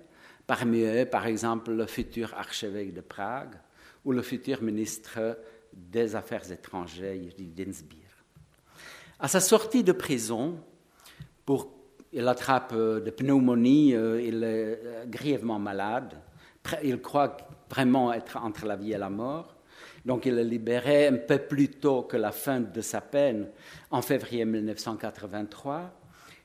[0.48, 3.56] parmi eux, par exemple, le futur archevêque de Prague
[4.06, 5.36] ou le futur ministre
[5.92, 8.04] des Affaires étrangères, Dinsbier.
[9.20, 10.60] À sa sortie de prison,
[12.12, 16.16] il attrape euh, de pneumonie, euh, il est euh, grièvement malade,
[16.84, 17.38] il croit
[17.70, 19.56] vraiment être entre la vie et la mort.
[20.06, 23.50] Donc il est libéré un peu plus tôt que la fin de sa peine,
[23.92, 25.92] en février 1983.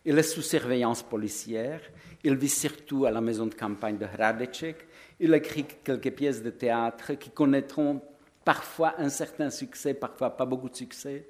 [0.05, 1.81] Il est sous surveillance policière.
[2.23, 4.77] Il vit surtout à la maison de campagne de Hradeček.
[5.21, 8.03] Il écrit quelques pièces de théâtre qui connaîtront
[8.45, 11.27] parfois un certain succès, parfois pas beaucoup de succès.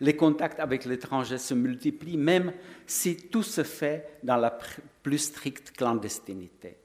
[0.00, 2.52] Les contacts avec l'étranger se multiplient, même
[2.86, 4.56] si tout se fait dans la
[5.02, 6.76] plus stricte clandestinité.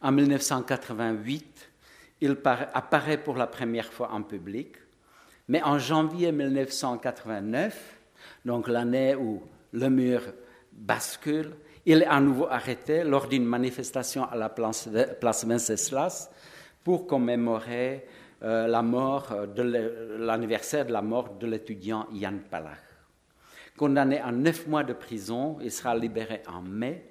[0.00, 1.70] En 1988,
[2.20, 2.36] il
[2.74, 4.76] apparaît pour la première fois en public,
[5.46, 7.98] mais en janvier 1989,
[8.44, 9.42] donc l'année où
[9.72, 10.22] le mur
[10.72, 11.54] bascule,
[11.86, 14.88] il est à nouveau arrêté lors d'une manifestation à la place,
[15.44, 16.30] Venceslas
[16.84, 18.06] pour commémorer
[18.40, 19.62] la mort de
[20.18, 22.78] l'anniversaire de la mort de l'étudiant Jan Palach.
[23.76, 27.04] Condamné à neuf mois de prison, il sera libéré en mai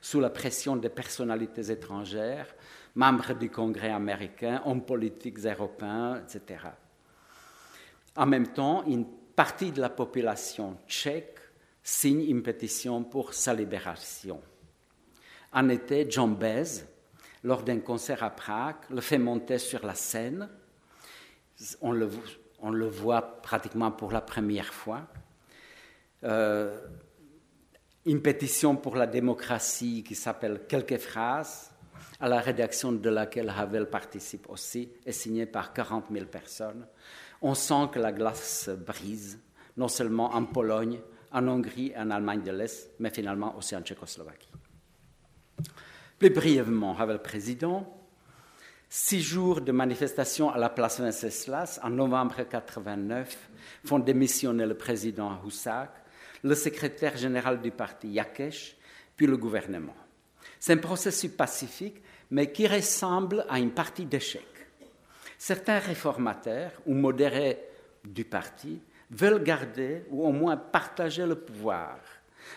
[0.00, 2.54] sous la pression des personnalités étrangères,
[2.94, 6.60] membres du Congrès américain, hommes politiques européens, etc.
[8.16, 11.38] En même temps, une partie de la population tchèque
[11.82, 14.40] signe une pétition pour sa libération.
[15.52, 16.86] En été, John Bez,
[17.42, 20.48] lors d'un concert à Prague, le fait monter sur la scène.
[21.80, 25.02] On le, voit pratiquement pour la première fois.
[26.24, 26.80] Euh,
[28.06, 31.70] une pétition pour la démocratie qui s'appelle Quelques phrases,
[32.20, 36.86] à la rédaction de laquelle Havel participe aussi, est signée par 40 000 personnes.
[37.40, 39.40] On sent que la glace brise,
[39.76, 41.00] non seulement en Pologne,
[41.32, 44.48] en Hongrie en Allemagne de l'Est, mais finalement aussi en Tchécoslovaquie.
[46.22, 47.84] Plus brièvement, Havel président,
[48.88, 53.50] six jours de manifestation à la place Venceslas en novembre 1989
[53.84, 55.90] font démissionner le président Houssack
[56.44, 58.76] le secrétaire général du parti Yakesh,
[59.16, 59.96] puis le gouvernement.
[60.60, 64.46] C'est un processus pacifique, mais qui ressemble à une partie d'échec.
[65.38, 67.58] Certains réformateurs ou modérés
[68.04, 68.80] du parti
[69.10, 71.98] veulent garder ou au moins partager le pouvoir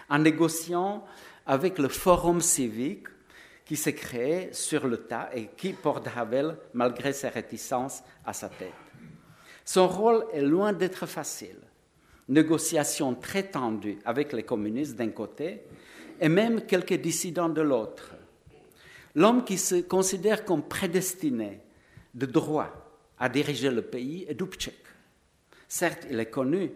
[0.07, 1.03] en négociant
[1.47, 3.07] avec le forum civique
[3.65, 8.47] qui s'est créé sur le tas et qui porte Havel malgré ses réticences à sa
[8.47, 8.71] tête.
[9.65, 11.57] Son rôle est loin d'être facile
[12.27, 15.63] négociations très tendues avec les communistes d'un côté
[16.19, 18.15] et même quelques dissidents de l'autre.
[19.15, 21.61] L'homme qui se considère comme prédestiné
[22.13, 22.69] de droit
[23.17, 24.75] à diriger le pays est Dubček.
[25.67, 26.71] Certes, il est connu,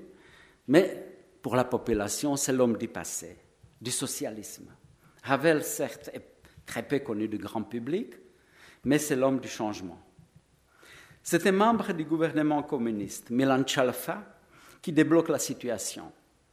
[0.67, 1.05] mais
[1.41, 3.37] pour la population, c'est l'homme du passé,
[3.81, 4.67] du socialisme.
[5.23, 6.23] Havel, certes, est
[6.69, 8.13] très peu connu du grand public,
[8.83, 9.99] mais c'est l'homme du changement.
[11.23, 14.23] C'était membre du gouvernement communiste, Milan Chalfa,
[14.79, 16.11] qui débloque la situation.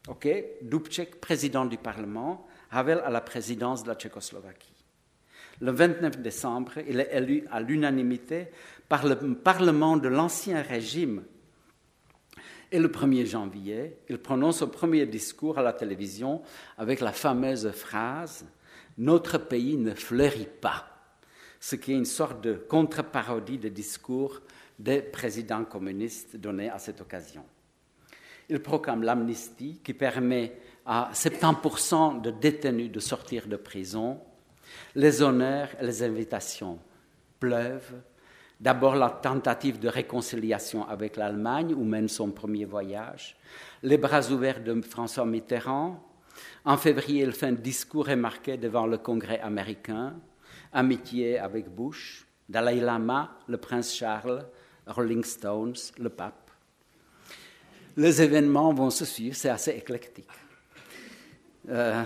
[0.09, 0.26] Ok,
[0.62, 4.85] Dubček, président du Parlement, Havel à la présidence de la Tchécoslovaquie.
[5.61, 8.48] Le 29 décembre, il est élu à l'unanimité
[8.88, 11.24] par le Parlement de l'ancien régime.
[12.72, 16.42] Et le 1er janvier, il prononce son premier discours à la télévision
[16.79, 18.46] avec la fameuse phrase
[18.99, 20.87] Notre pays ne fleurit pas,
[21.61, 24.41] ce qui est une sorte de contre-parodie des discours
[24.79, 27.45] des présidents communistes donnés à cette occasion.
[28.49, 34.21] Il proclame l'amnistie qui permet à 70% de détenus de sortir de prison.
[34.95, 36.79] Les honneurs et les invitations
[37.41, 38.01] pleuvent.
[38.61, 43.37] D'abord la tentative de réconciliation avec l'Allemagne, où mène son premier voyage.
[43.83, 46.03] Les bras ouverts de François Mitterrand.
[46.64, 50.14] En février, il fait un discours remarqué devant le Congrès américain.
[50.72, 54.46] Amitié avec Bush, Dalai Lama, le prince Charles,
[54.87, 56.46] Rolling Stones, le pape
[57.96, 60.29] les événements vont se suivre, c'est assez éclectique.
[61.68, 62.03] Euh,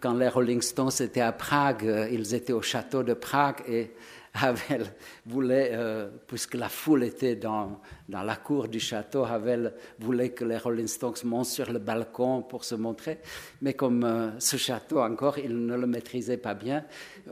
[0.00, 3.90] quand les Rolling Stones étaient à Prague, euh, ils étaient au château de Prague et
[4.34, 4.86] Havel
[5.26, 10.44] voulait, euh, puisque la foule était dans, dans, la cour du château, Havel voulait que
[10.44, 13.20] les Rolling Stones montent sur le balcon pour se montrer.
[13.62, 16.84] Mais comme ce château encore, il ne le maîtrisait pas bien,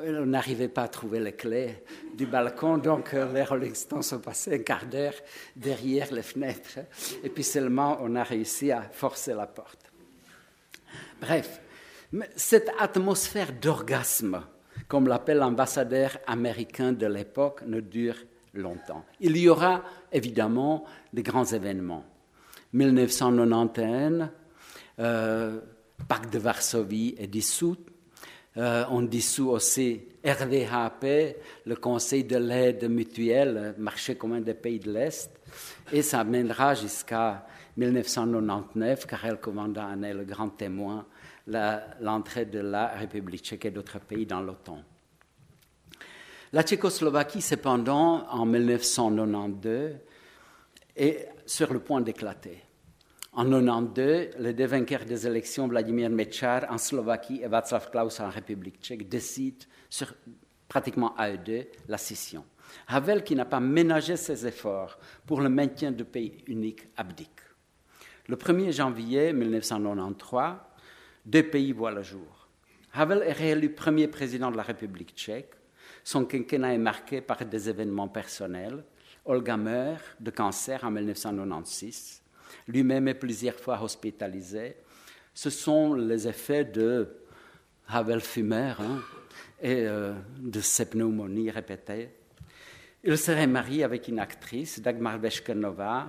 [0.05, 1.85] il n'arrivait pas à trouver les clés
[2.15, 2.79] du balcon.
[2.79, 5.15] Donc les Rolling Stones sont passés un quart d'heure
[5.55, 6.79] derrière les fenêtres.
[7.23, 9.93] Et puis seulement on a réussi à forcer la porte.
[11.21, 11.61] Bref,
[12.37, 14.43] cette atmosphère d'orgasme
[14.89, 18.17] comme l'appelle l'ambassadeur américain de l'époque, ne dure
[18.55, 19.05] longtemps.
[19.21, 22.05] Il y aura évidemment des grands événements.
[22.73, 24.29] 1991,
[24.99, 25.61] euh,
[26.09, 27.77] Pacte de Varsovie est dissous.
[28.57, 34.91] Euh, on dissout aussi RDHP, le Conseil de l'aide mutuelle, marché commun des pays de
[34.91, 35.31] l'Est,
[35.93, 37.47] et ça mènera jusqu'à
[37.77, 41.05] 1999, car elle commanda en est le grand témoin,
[41.47, 44.83] l'entrée de la République tchèque et d'autres pays dans l'OTAN.
[46.53, 49.97] La Tchécoslovaquie, cependant, en 1992,
[50.97, 52.63] est sur le point d'éclater.
[53.33, 58.31] En 1992, les deux vainqueurs des élections, Vladimir Mečar en Slovaquie et Václav Klaus en
[58.31, 60.15] République tchèque, décident sur,
[60.69, 62.45] pratiquement à eux deux la scission.
[62.89, 67.31] Havel, qui n'a pas ménagé ses efforts pour le maintien du pays unique, abdique.
[68.29, 70.55] Le 1er janvier 1993,
[71.27, 72.49] deux pays voient le jour.
[72.95, 75.51] Havel est réélu premier président de la République tchèque.
[76.05, 78.85] Son quinquennat est marqué par des événements personnels.
[79.25, 82.23] Olga meurt de cancer en 1996.
[82.69, 84.77] Lui-même est plusieurs fois hospitalisé.
[85.35, 87.09] Ce sont les effets de
[87.89, 89.03] Havel fumeur hein,
[89.61, 92.11] et euh, de ses pneumonies répétées.
[93.03, 96.07] Il serait marié avec une actrice, Dagmar Veshkenova,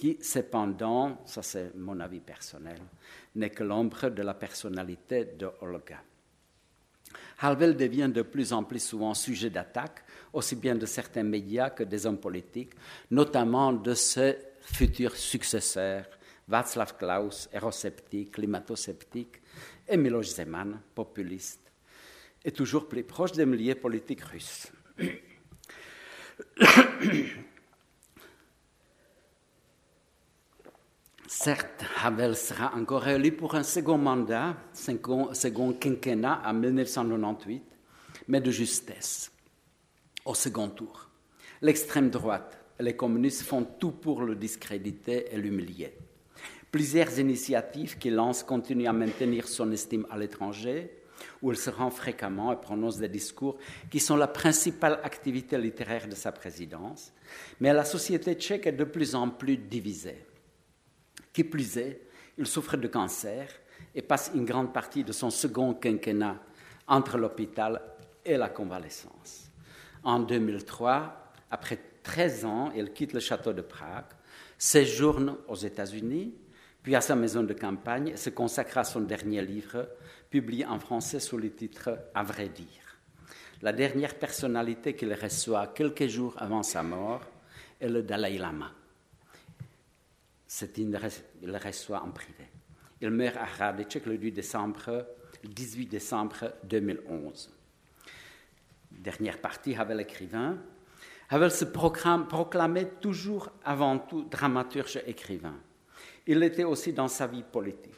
[0.00, 2.78] qui, cependant, ça c'est mon avis personnel,
[3.34, 6.02] n'est que l'ombre de la personnalité de Olga.
[7.40, 11.82] Havel devient de plus en plus souvent sujet d'attaque, aussi bien de certains médias que
[11.82, 12.72] des hommes politiques,
[13.10, 16.08] notamment de ses futurs successeurs,
[16.48, 19.42] Václav Klaus, érosceptique, climato-sceptique,
[19.86, 21.70] et Miloš Zeman, populiste,
[22.42, 24.72] et toujours plus proche des milieux politiques russes.
[31.32, 37.62] Certes, Havel sera encore élu pour un second mandat, second, second quinquennat en 1998,
[38.26, 39.30] mais de justesse,
[40.24, 41.08] au second tour.
[41.62, 45.96] L'extrême droite et les communistes font tout pour le discréditer et l'humilier.
[46.72, 50.90] Plusieurs initiatives qu'il lance continuent à maintenir son estime à l'étranger,
[51.42, 53.56] où il se rend fréquemment et prononce des discours
[53.88, 57.12] qui sont la principale activité littéraire de sa présidence.
[57.60, 60.24] Mais la société tchèque est de plus en plus divisée.
[61.40, 62.02] Qui plus est,
[62.36, 63.48] il souffre de cancer
[63.94, 66.36] et passe une grande partie de son second quinquennat
[66.86, 67.80] entre l'hôpital
[68.26, 69.50] et la convalescence.
[70.02, 74.12] En 2003, après 13 ans, il quitte le château de Prague,
[74.58, 76.34] séjourne aux États-Unis,
[76.82, 79.88] puis à sa maison de campagne et se consacre à son dernier livre,
[80.28, 82.98] publié en français sous le titre À vrai dire.
[83.62, 87.22] La dernière personnalité qu'il reçoit quelques jours avant sa mort
[87.80, 88.72] est le Dalai Lama
[90.76, 90.90] il
[91.42, 92.46] le reçoit en privé.
[93.00, 97.50] Il meurt à Radicek le 18 décembre 2011.
[98.90, 100.58] Dernière partie, Havel écrivain.
[101.30, 105.56] Havel se proclamait toujours avant tout dramaturge écrivain.
[106.26, 107.94] Il était aussi dans sa vie politique.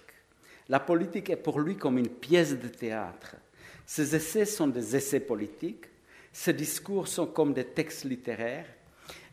[0.68, 3.36] La politique est pour lui comme une pièce de théâtre.
[3.84, 5.86] Ses essais sont des essais politiques,
[6.32, 8.68] ses discours sont comme des textes littéraires,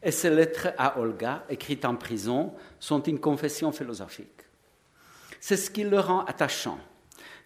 [0.02, 4.45] et ces lettres à Olga, écrites en prison, sont une confession philosophique.
[5.39, 6.80] C'est ce qui le rend attachant,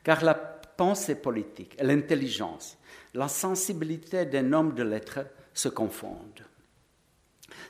[0.03, 2.77] car la pensée politique, l'intelligence,
[3.13, 6.45] la sensibilité d'un homme de lettres se confondent.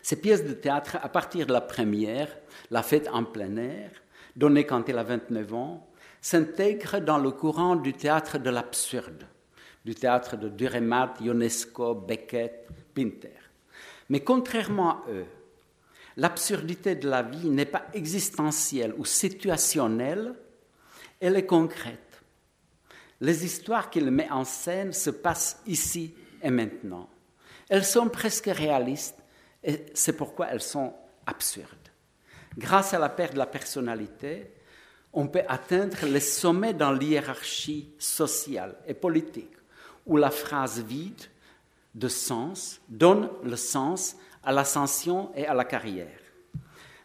[0.02, 2.30] Ces pièces de théâtre, à partir de la première,
[2.72, 3.92] La fête en plein air,
[4.36, 5.88] donnée quand il a 29 ans,
[6.22, 9.26] s'intègrent dans le courant du théâtre de l'absurde,
[9.84, 13.43] du théâtre de Duremat, Ionesco, Beckett, Pinter.
[14.10, 15.26] Mais contrairement à eux,
[16.18, 20.36] l'absurdité de la vie n'est pas existentielle ou situationnelle,
[21.20, 22.00] elle est concrète.
[23.22, 27.10] Les histoires qu'il met en scène se passent ici et maintenant.
[27.70, 29.18] Elles sont presque réalistes
[29.64, 30.94] et c'est pourquoi elles sont
[31.26, 31.90] absurdes.
[32.58, 34.52] Grâce à la perte de la personnalité,
[35.14, 39.56] on peut atteindre les sommets dans l'hiérarchie sociale et politique,
[40.06, 41.22] où la phrase vide
[41.94, 46.20] de sens, donne le sens à l'ascension et à la carrière.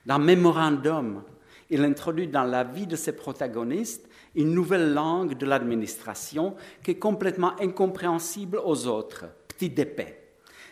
[0.07, 1.23] Dans Mémorandum,
[1.71, 6.99] il introduit dans la vie de ses protagonistes une nouvelle langue de l'administration qui est
[6.99, 10.17] complètement incompréhensible aux autres, petit d'épée,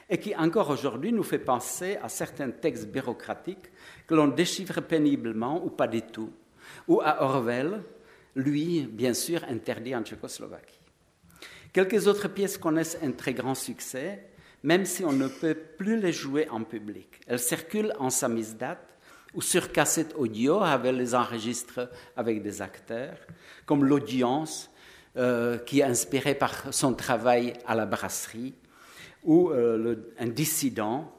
[0.09, 3.71] et qui encore aujourd'hui nous fait penser à certains textes bureaucratiques
[4.07, 6.31] que l'on déchiffre péniblement ou pas du tout,
[6.89, 7.83] ou à Orwell,
[8.35, 10.76] lui, bien sûr, interdit en Tchécoslovaquie.
[11.77, 14.31] Quelques autres pièces connaissent un très grand succès,
[14.63, 17.21] même si on ne peut plus les jouer en public.
[17.27, 18.81] Elles circulent en samizdat
[19.35, 23.19] ou sur cassette audio avec les enregistres avec des acteurs,
[23.67, 24.71] comme l'audience
[25.19, 28.55] euh, qui est inspiré par son travail à la brasserie,
[29.23, 31.15] où euh, un dissident,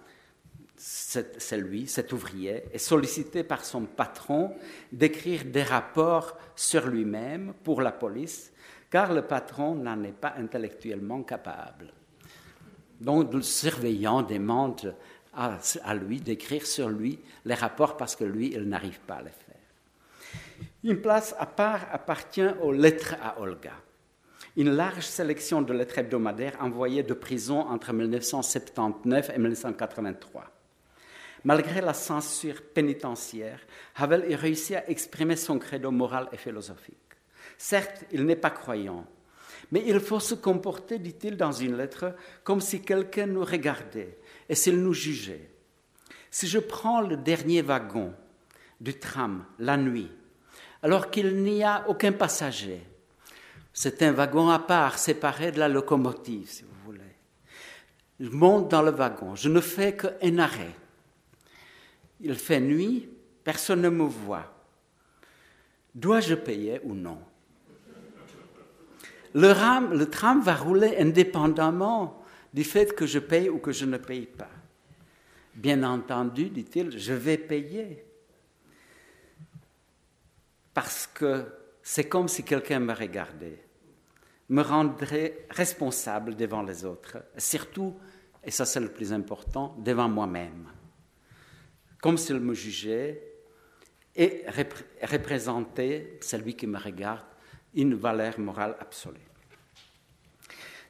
[0.75, 4.55] c'est lui, cet ouvrier, est sollicité par son patron
[4.91, 8.51] d'écrire des rapports sur lui-même pour la police,
[8.89, 11.91] car le patron n'en est pas intellectuellement capable.
[12.99, 14.95] Donc le surveillant demande
[15.33, 15.59] à,
[15.93, 20.65] lui d'écrire sur lui les rapports parce que lui, il n'arrive pas à les faire.
[20.83, 23.73] Une place à part appartient aux lettres à Olga
[24.57, 30.45] une large sélection de lettres hebdomadaires envoyées de prison entre 1979 et 1983.
[31.43, 33.59] Malgré la censure pénitentiaire,
[33.95, 37.06] Havel a réussi à exprimer son credo moral et philosophique.
[37.57, 39.05] Certes, il n'est pas croyant,
[39.71, 44.55] mais il faut se comporter, dit-il dans une lettre, comme si quelqu'un nous regardait et
[44.55, 45.49] s'il nous jugeait.
[46.29, 48.13] Si je prends le dernier wagon
[48.79, 50.11] du tram la nuit,
[50.83, 52.81] alors qu'il n'y a aucun passager,
[53.73, 57.01] c'est un wagon à part, séparé de la locomotive, si vous voulez.
[58.19, 60.75] Je monte dans le wagon, je ne fais qu'un arrêt.
[62.21, 63.09] Il fait nuit,
[63.43, 64.53] personne ne me voit.
[65.93, 67.19] Dois-je payer ou non?
[69.37, 72.23] Le, tram va rouler indépendamment
[72.53, 74.49] du fait que je paye ou que je ne paye pas.
[75.53, 78.03] Bien entendu, dit-il, je vais payer.
[80.73, 81.45] Parce que
[81.81, 83.63] c'est comme si quelqu'un me regardait
[84.49, 87.97] me rendrait responsable devant les autres, surtout,
[88.43, 90.69] et ça c'est le plus important, devant moi-même.
[92.01, 93.21] Comme s'il me jugeait
[94.15, 94.45] et
[95.03, 97.25] représentait, celui qui me regarde,
[97.73, 99.26] une valeur morale absolue.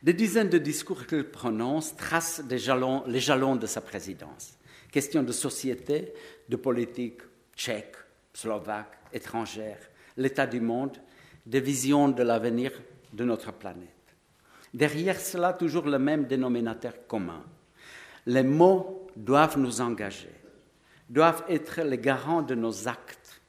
[0.04, 4.58] Des dizaines de discours qu'il prononce tracent les jalons de sa présidence.
[4.92, 6.14] Question de société,
[6.48, 7.22] de politique
[7.56, 7.96] tchèque,
[8.34, 9.80] slovaque, étrangère,
[10.16, 10.98] l'état du monde,
[11.46, 12.72] des visions de l'avenir
[13.14, 13.88] de notre planète.
[14.74, 17.44] Derrière cela, toujours le même dénominateur commun.
[18.28, 20.34] Les mots doivent nous engager,
[21.10, 23.42] doivent être les garants de nos actes.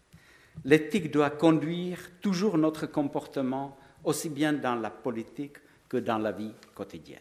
[0.64, 5.58] L'éthique doit conduire toujours notre comportement, aussi bien dans la politique
[5.88, 7.20] que dans la vie quotidienne.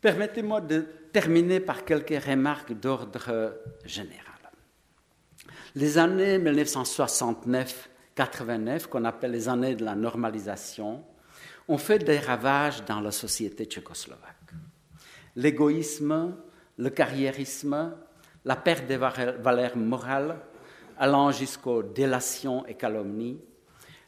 [0.00, 4.24] Permettez-moi de terminer par quelques remarques d'ordre général.
[5.74, 11.04] Les années 1969 89, qu'on appelle les années de la normalisation,
[11.68, 14.54] ont fait des ravages dans la société tchécoslovaque.
[15.36, 16.34] L'égoïsme,
[16.78, 17.94] le carriérisme,
[18.44, 20.36] la perte des valeurs morales,
[20.98, 23.40] allant jusqu'aux délations et calomnies,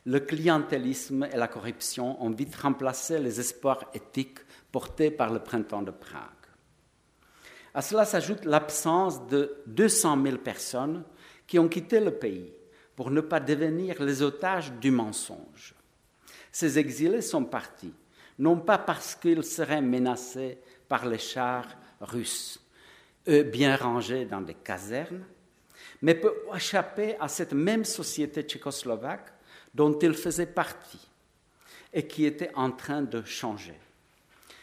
[0.07, 4.39] le clientélisme et la corruption ont vite remplacé les espoirs éthiques
[4.73, 6.23] portés par le printemps de Prague.
[7.75, 11.05] À cela s'ajoute l'absence de 200 000 personnes
[11.47, 12.53] qui ont quitté le pays
[12.97, 15.75] pour ne pas devenir les otages du mensonge.
[16.51, 17.95] Ces exilés sont partis,
[18.39, 21.69] non pas parce qu'ils seraient menacés par les chars
[22.01, 22.61] russes,
[23.29, 25.25] eux bien rangés dans des casernes,
[26.03, 29.33] mais pour échapper à cette même société tchécoslovaque
[29.75, 31.09] dont ils faisaient partie
[31.93, 33.79] et qui était en train de changer.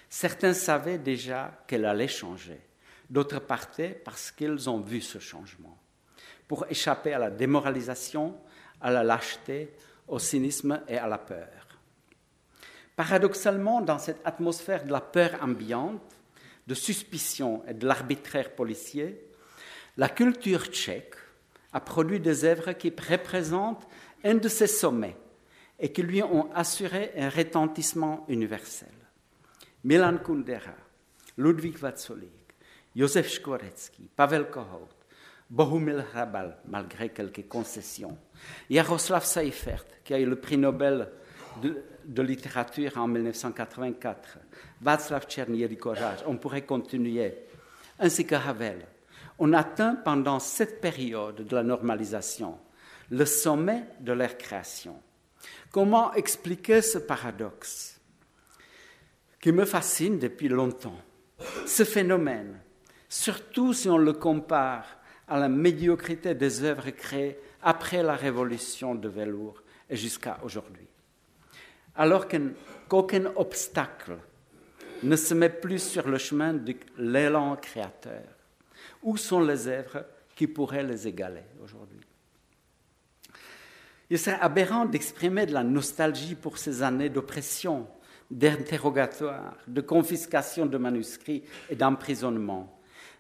[0.10, 2.60] Certains savaient déjà qu'elle allait changer,
[3.10, 5.78] d'autres partaient parce qu'ils ont vu ce changement
[6.47, 8.36] pour échapper à la démoralisation,
[8.80, 9.74] à la lâcheté,
[10.08, 11.49] au cynisme et à la peur.
[12.95, 16.01] Paradoxalement, dans cette atmosphère de la peur ambiante,
[16.66, 19.22] de suspicion et de l'arbitraire policier,
[19.97, 21.16] la culture tchèque
[21.74, 23.88] a produit des œuvres qui représentent
[24.28, 25.15] un de ses sommets
[25.80, 28.91] et qui lui ont assuré un retentissement universel.
[29.84, 30.75] Milan Kundera,
[31.38, 32.55] Ludwig Vacolik,
[32.95, 34.89] Josef Škvorecký, Pavel Kohout,
[35.49, 38.17] Bohumil Hrabal, malgré quelques concessions.
[38.69, 41.09] Jaroslav Seifert, qui a eu le prix Nobel
[41.61, 44.39] de, littérature en 1984.
[44.82, 47.45] Václav Černý-Rikorář, on pourrait continuer,
[47.99, 48.86] ainsi que Havel.
[49.39, 52.57] On atteint pendant cette période de la normalisation
[53.10, 55.01] le sommet de leur création.
[55.72, 57.99] Comment expliquer ce paradoxe
[59.39, 60.99] qui me fascine depuis longtemps?
[61.66, 62.60] Ce phénomène,
[63.08, 64.86] surtout si on le compare
[65.28, 70.88] à la médiocrité des œuvres créées après la révolution de velours et jusqu'à aujourd'hui.
[71.95, 74.18] Alors qu'aucun obstacle
[75.03, 78.24] ne se met plus sur le chemin de l'élan créateur,
[79.03, 80.05] où sont les œuvres
[80.36, 82.07] qui pourraient les égaler aujourd'hui?
[84.10, 87.88] Il serait aberrant d'exprimer de la nostalgie pour ces années d'oppression,
[88.32, 92.78] d'interrogatoire, de confiscation de manuscrits et d'emprisonnement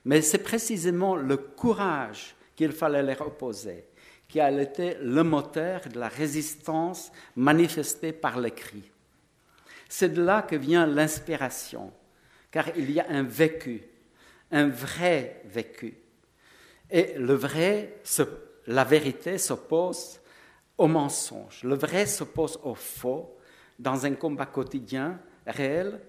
[0.07, 3.83] mais c'est précisément le courage qu'il fallait leur opposer
[4.29, 8.89] qui a été le moteur de la résistance manifestée par l'écrit.
[9.89, 11.91] C'est de là que vient l'inspiration,
[12.51, 13.83] car il y a un vécu,
[14.51, 15.93] un vrai vécu.
[16.89, 18.01] Et le vrai,
[18.67, 20.21] la vérité s'oppose
[20.77, 23.37] au mensonge, le vrai s'oppose au faux
[23.79, 26.01] dans un combat quotidien, réel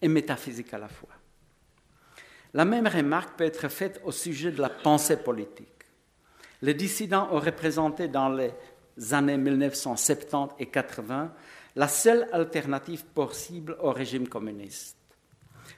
[0.00, 1.10] et métaphysique à la fois.
[2.52, 5.68] La même remarque peut être faite au sujet de la pensée politique.
[6.62, 8.52] Les dissidents ont représenté dans les
[9.12, 11.32] années 1970 et 80
[11.76, 14.96] la seule alternative possible au régime communiste.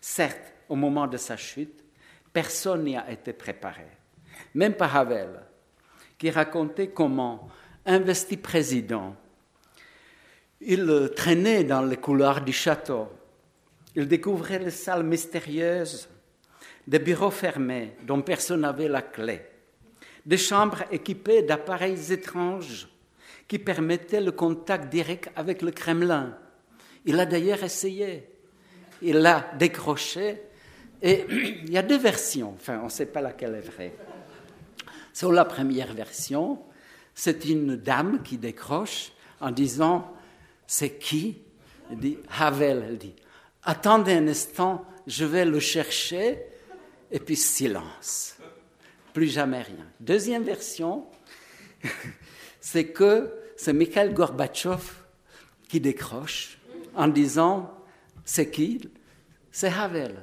[0.01, 1.85] Certes, au moment de sa chute,
[2.33, 3.87] personne n'y a été préparé,
[4.55, 5.41] même pas Havel,
[6.19, 7.49] qui racontait comment,
[7.87, 9.15] investi président,
[10.61, 13.09] il traînait dans les couloirs du château,
[13.95, 16.09] il découvrait les salles mystérieuses,
[16.87, 19.43] des bureaux fermés dont personne n'avait la clé,
[20.25, 22.89] des chambres équipées d'appareils étranges
[23.49, 26.37] qui permettaient le contact direct avec le Kremlin.
[27.05, 28.29] Il a d'ailleurs essayé.
[29.03, 30.43] Il l'a décroché.
[31.01, 33.93] Et il y a deux versions, enfin on ne sait pas laquelle est vraie.
[35.13, 36.59] Sur la première version,
[37.17, 39.11] c'est une dame qui décroche
[39.41, 40.15] en disant
[40.67, 41.39] C'est qui?
[41.91, 42.85] Elle dit Havel.
[42.87, 43.15] Elle dit
[43.65, 46.39] Attendez un instant, je vais le chercher.
[47.11, 48.37] Et puis silence.
[49.15, 49.87] Plus jamais rien.
[49.99, 51.07] Deuxième version,
[52.61, 54.83] c'est que c'est Mikhail Gorbatchev
[55.69, 56.59] qui décroche
[56.95, 57.73] en disant
[58.25, 58.91] C'est qui?
[59.51, 60.17] C'est Havel.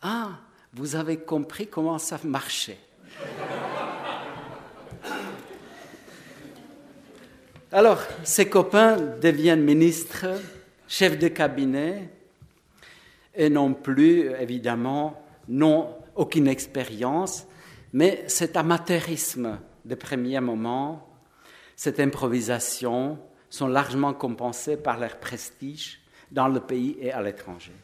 [0.00, 0.38] Ah,
[0.72, 2.78] vous avez compris comment ça marchait.
[7.76, 10.26] Alors, ses copains deviennent ministres,
[10.86, 12.08] chefs de cabinet,
[13.34, 17.48] et non plus, évidemment, n'ont aucune expérience,
[17.92, 21.08] mais cet amateurisme de premier moment,
[21.74, 23.18] cette improvisation
[23.50, 26.00] sont largement compensés par leur prestige
[26.30, 27.74] dans le pays et à l'étranger.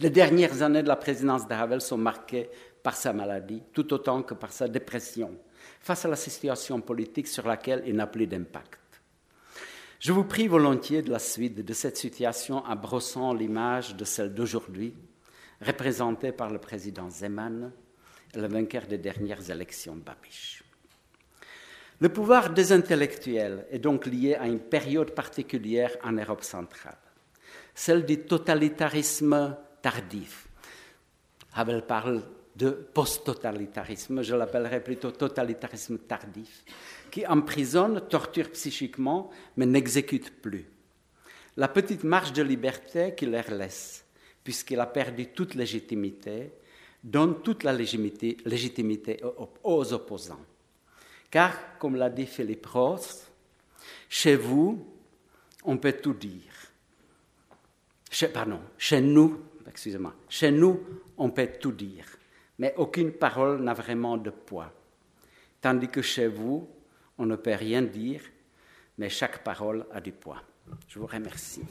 [0.00, 2.50] Les dernières années de la présidence de Havel sont marquées
[2.82, 5.34] par sa maladie, tout autant que par sa dépression,
[5.86, 8.80] face à la situation politique sur laquelle il n'a plus d'impact.
[10.00, 14.34] Je vous prie volontiers de la suite de cette situation en brossant l'image de celle
[14.34, 14.94] d'aujourd'hui,
[15.64, 17.70] représentée par le président Zeman,
[18.34, 20.64] le vainqueur des dernières élections Babiche.
[22.00, 26.98] Le pouvoir des intellectuels est donc lié à une période particulière en Europe centrale,
[27.76, 30.48] celle du totalitarisme tardif.
[31.54, 32.24] Havel parle
[32.56, 36.64] de post-totalitarisme, je l'appellerai plutôt totalitarisme tardif,
[37.10, 40.66] qui emprisonne, torture psychiquement, mais n'exécute plus.
[41.56, 44.04] La petite marge de liberté qu'il leur laisse,
[44.42, 46.52] puisqu'il a perdu toute légitimité,
[47.04, 49.20] donne toute la légitimité, légitimité
[49.62, 50.44] aux opposants.
[51.30, 53.30] Car, comme l'a dit Philippe Ross,
[54.08, 54.86] chez vous,
[55.64, 56.40] on peut tout dire.
[58.10, 60.80] Chez, pardon, chez nous, excusez-moi, chez nous,
[61.18, 62.06] on peut tout dire,
[62.58, 64.72] mais aucune parole n'a vraiment de poids.
[65.60, 66.68] Tandis que chez vous,
[67.18, 68.20] on ne peut rien dire,
[68.98, 70.42] mais chaque parole a du poids.
[70.88, 71.62] Je vous remercie.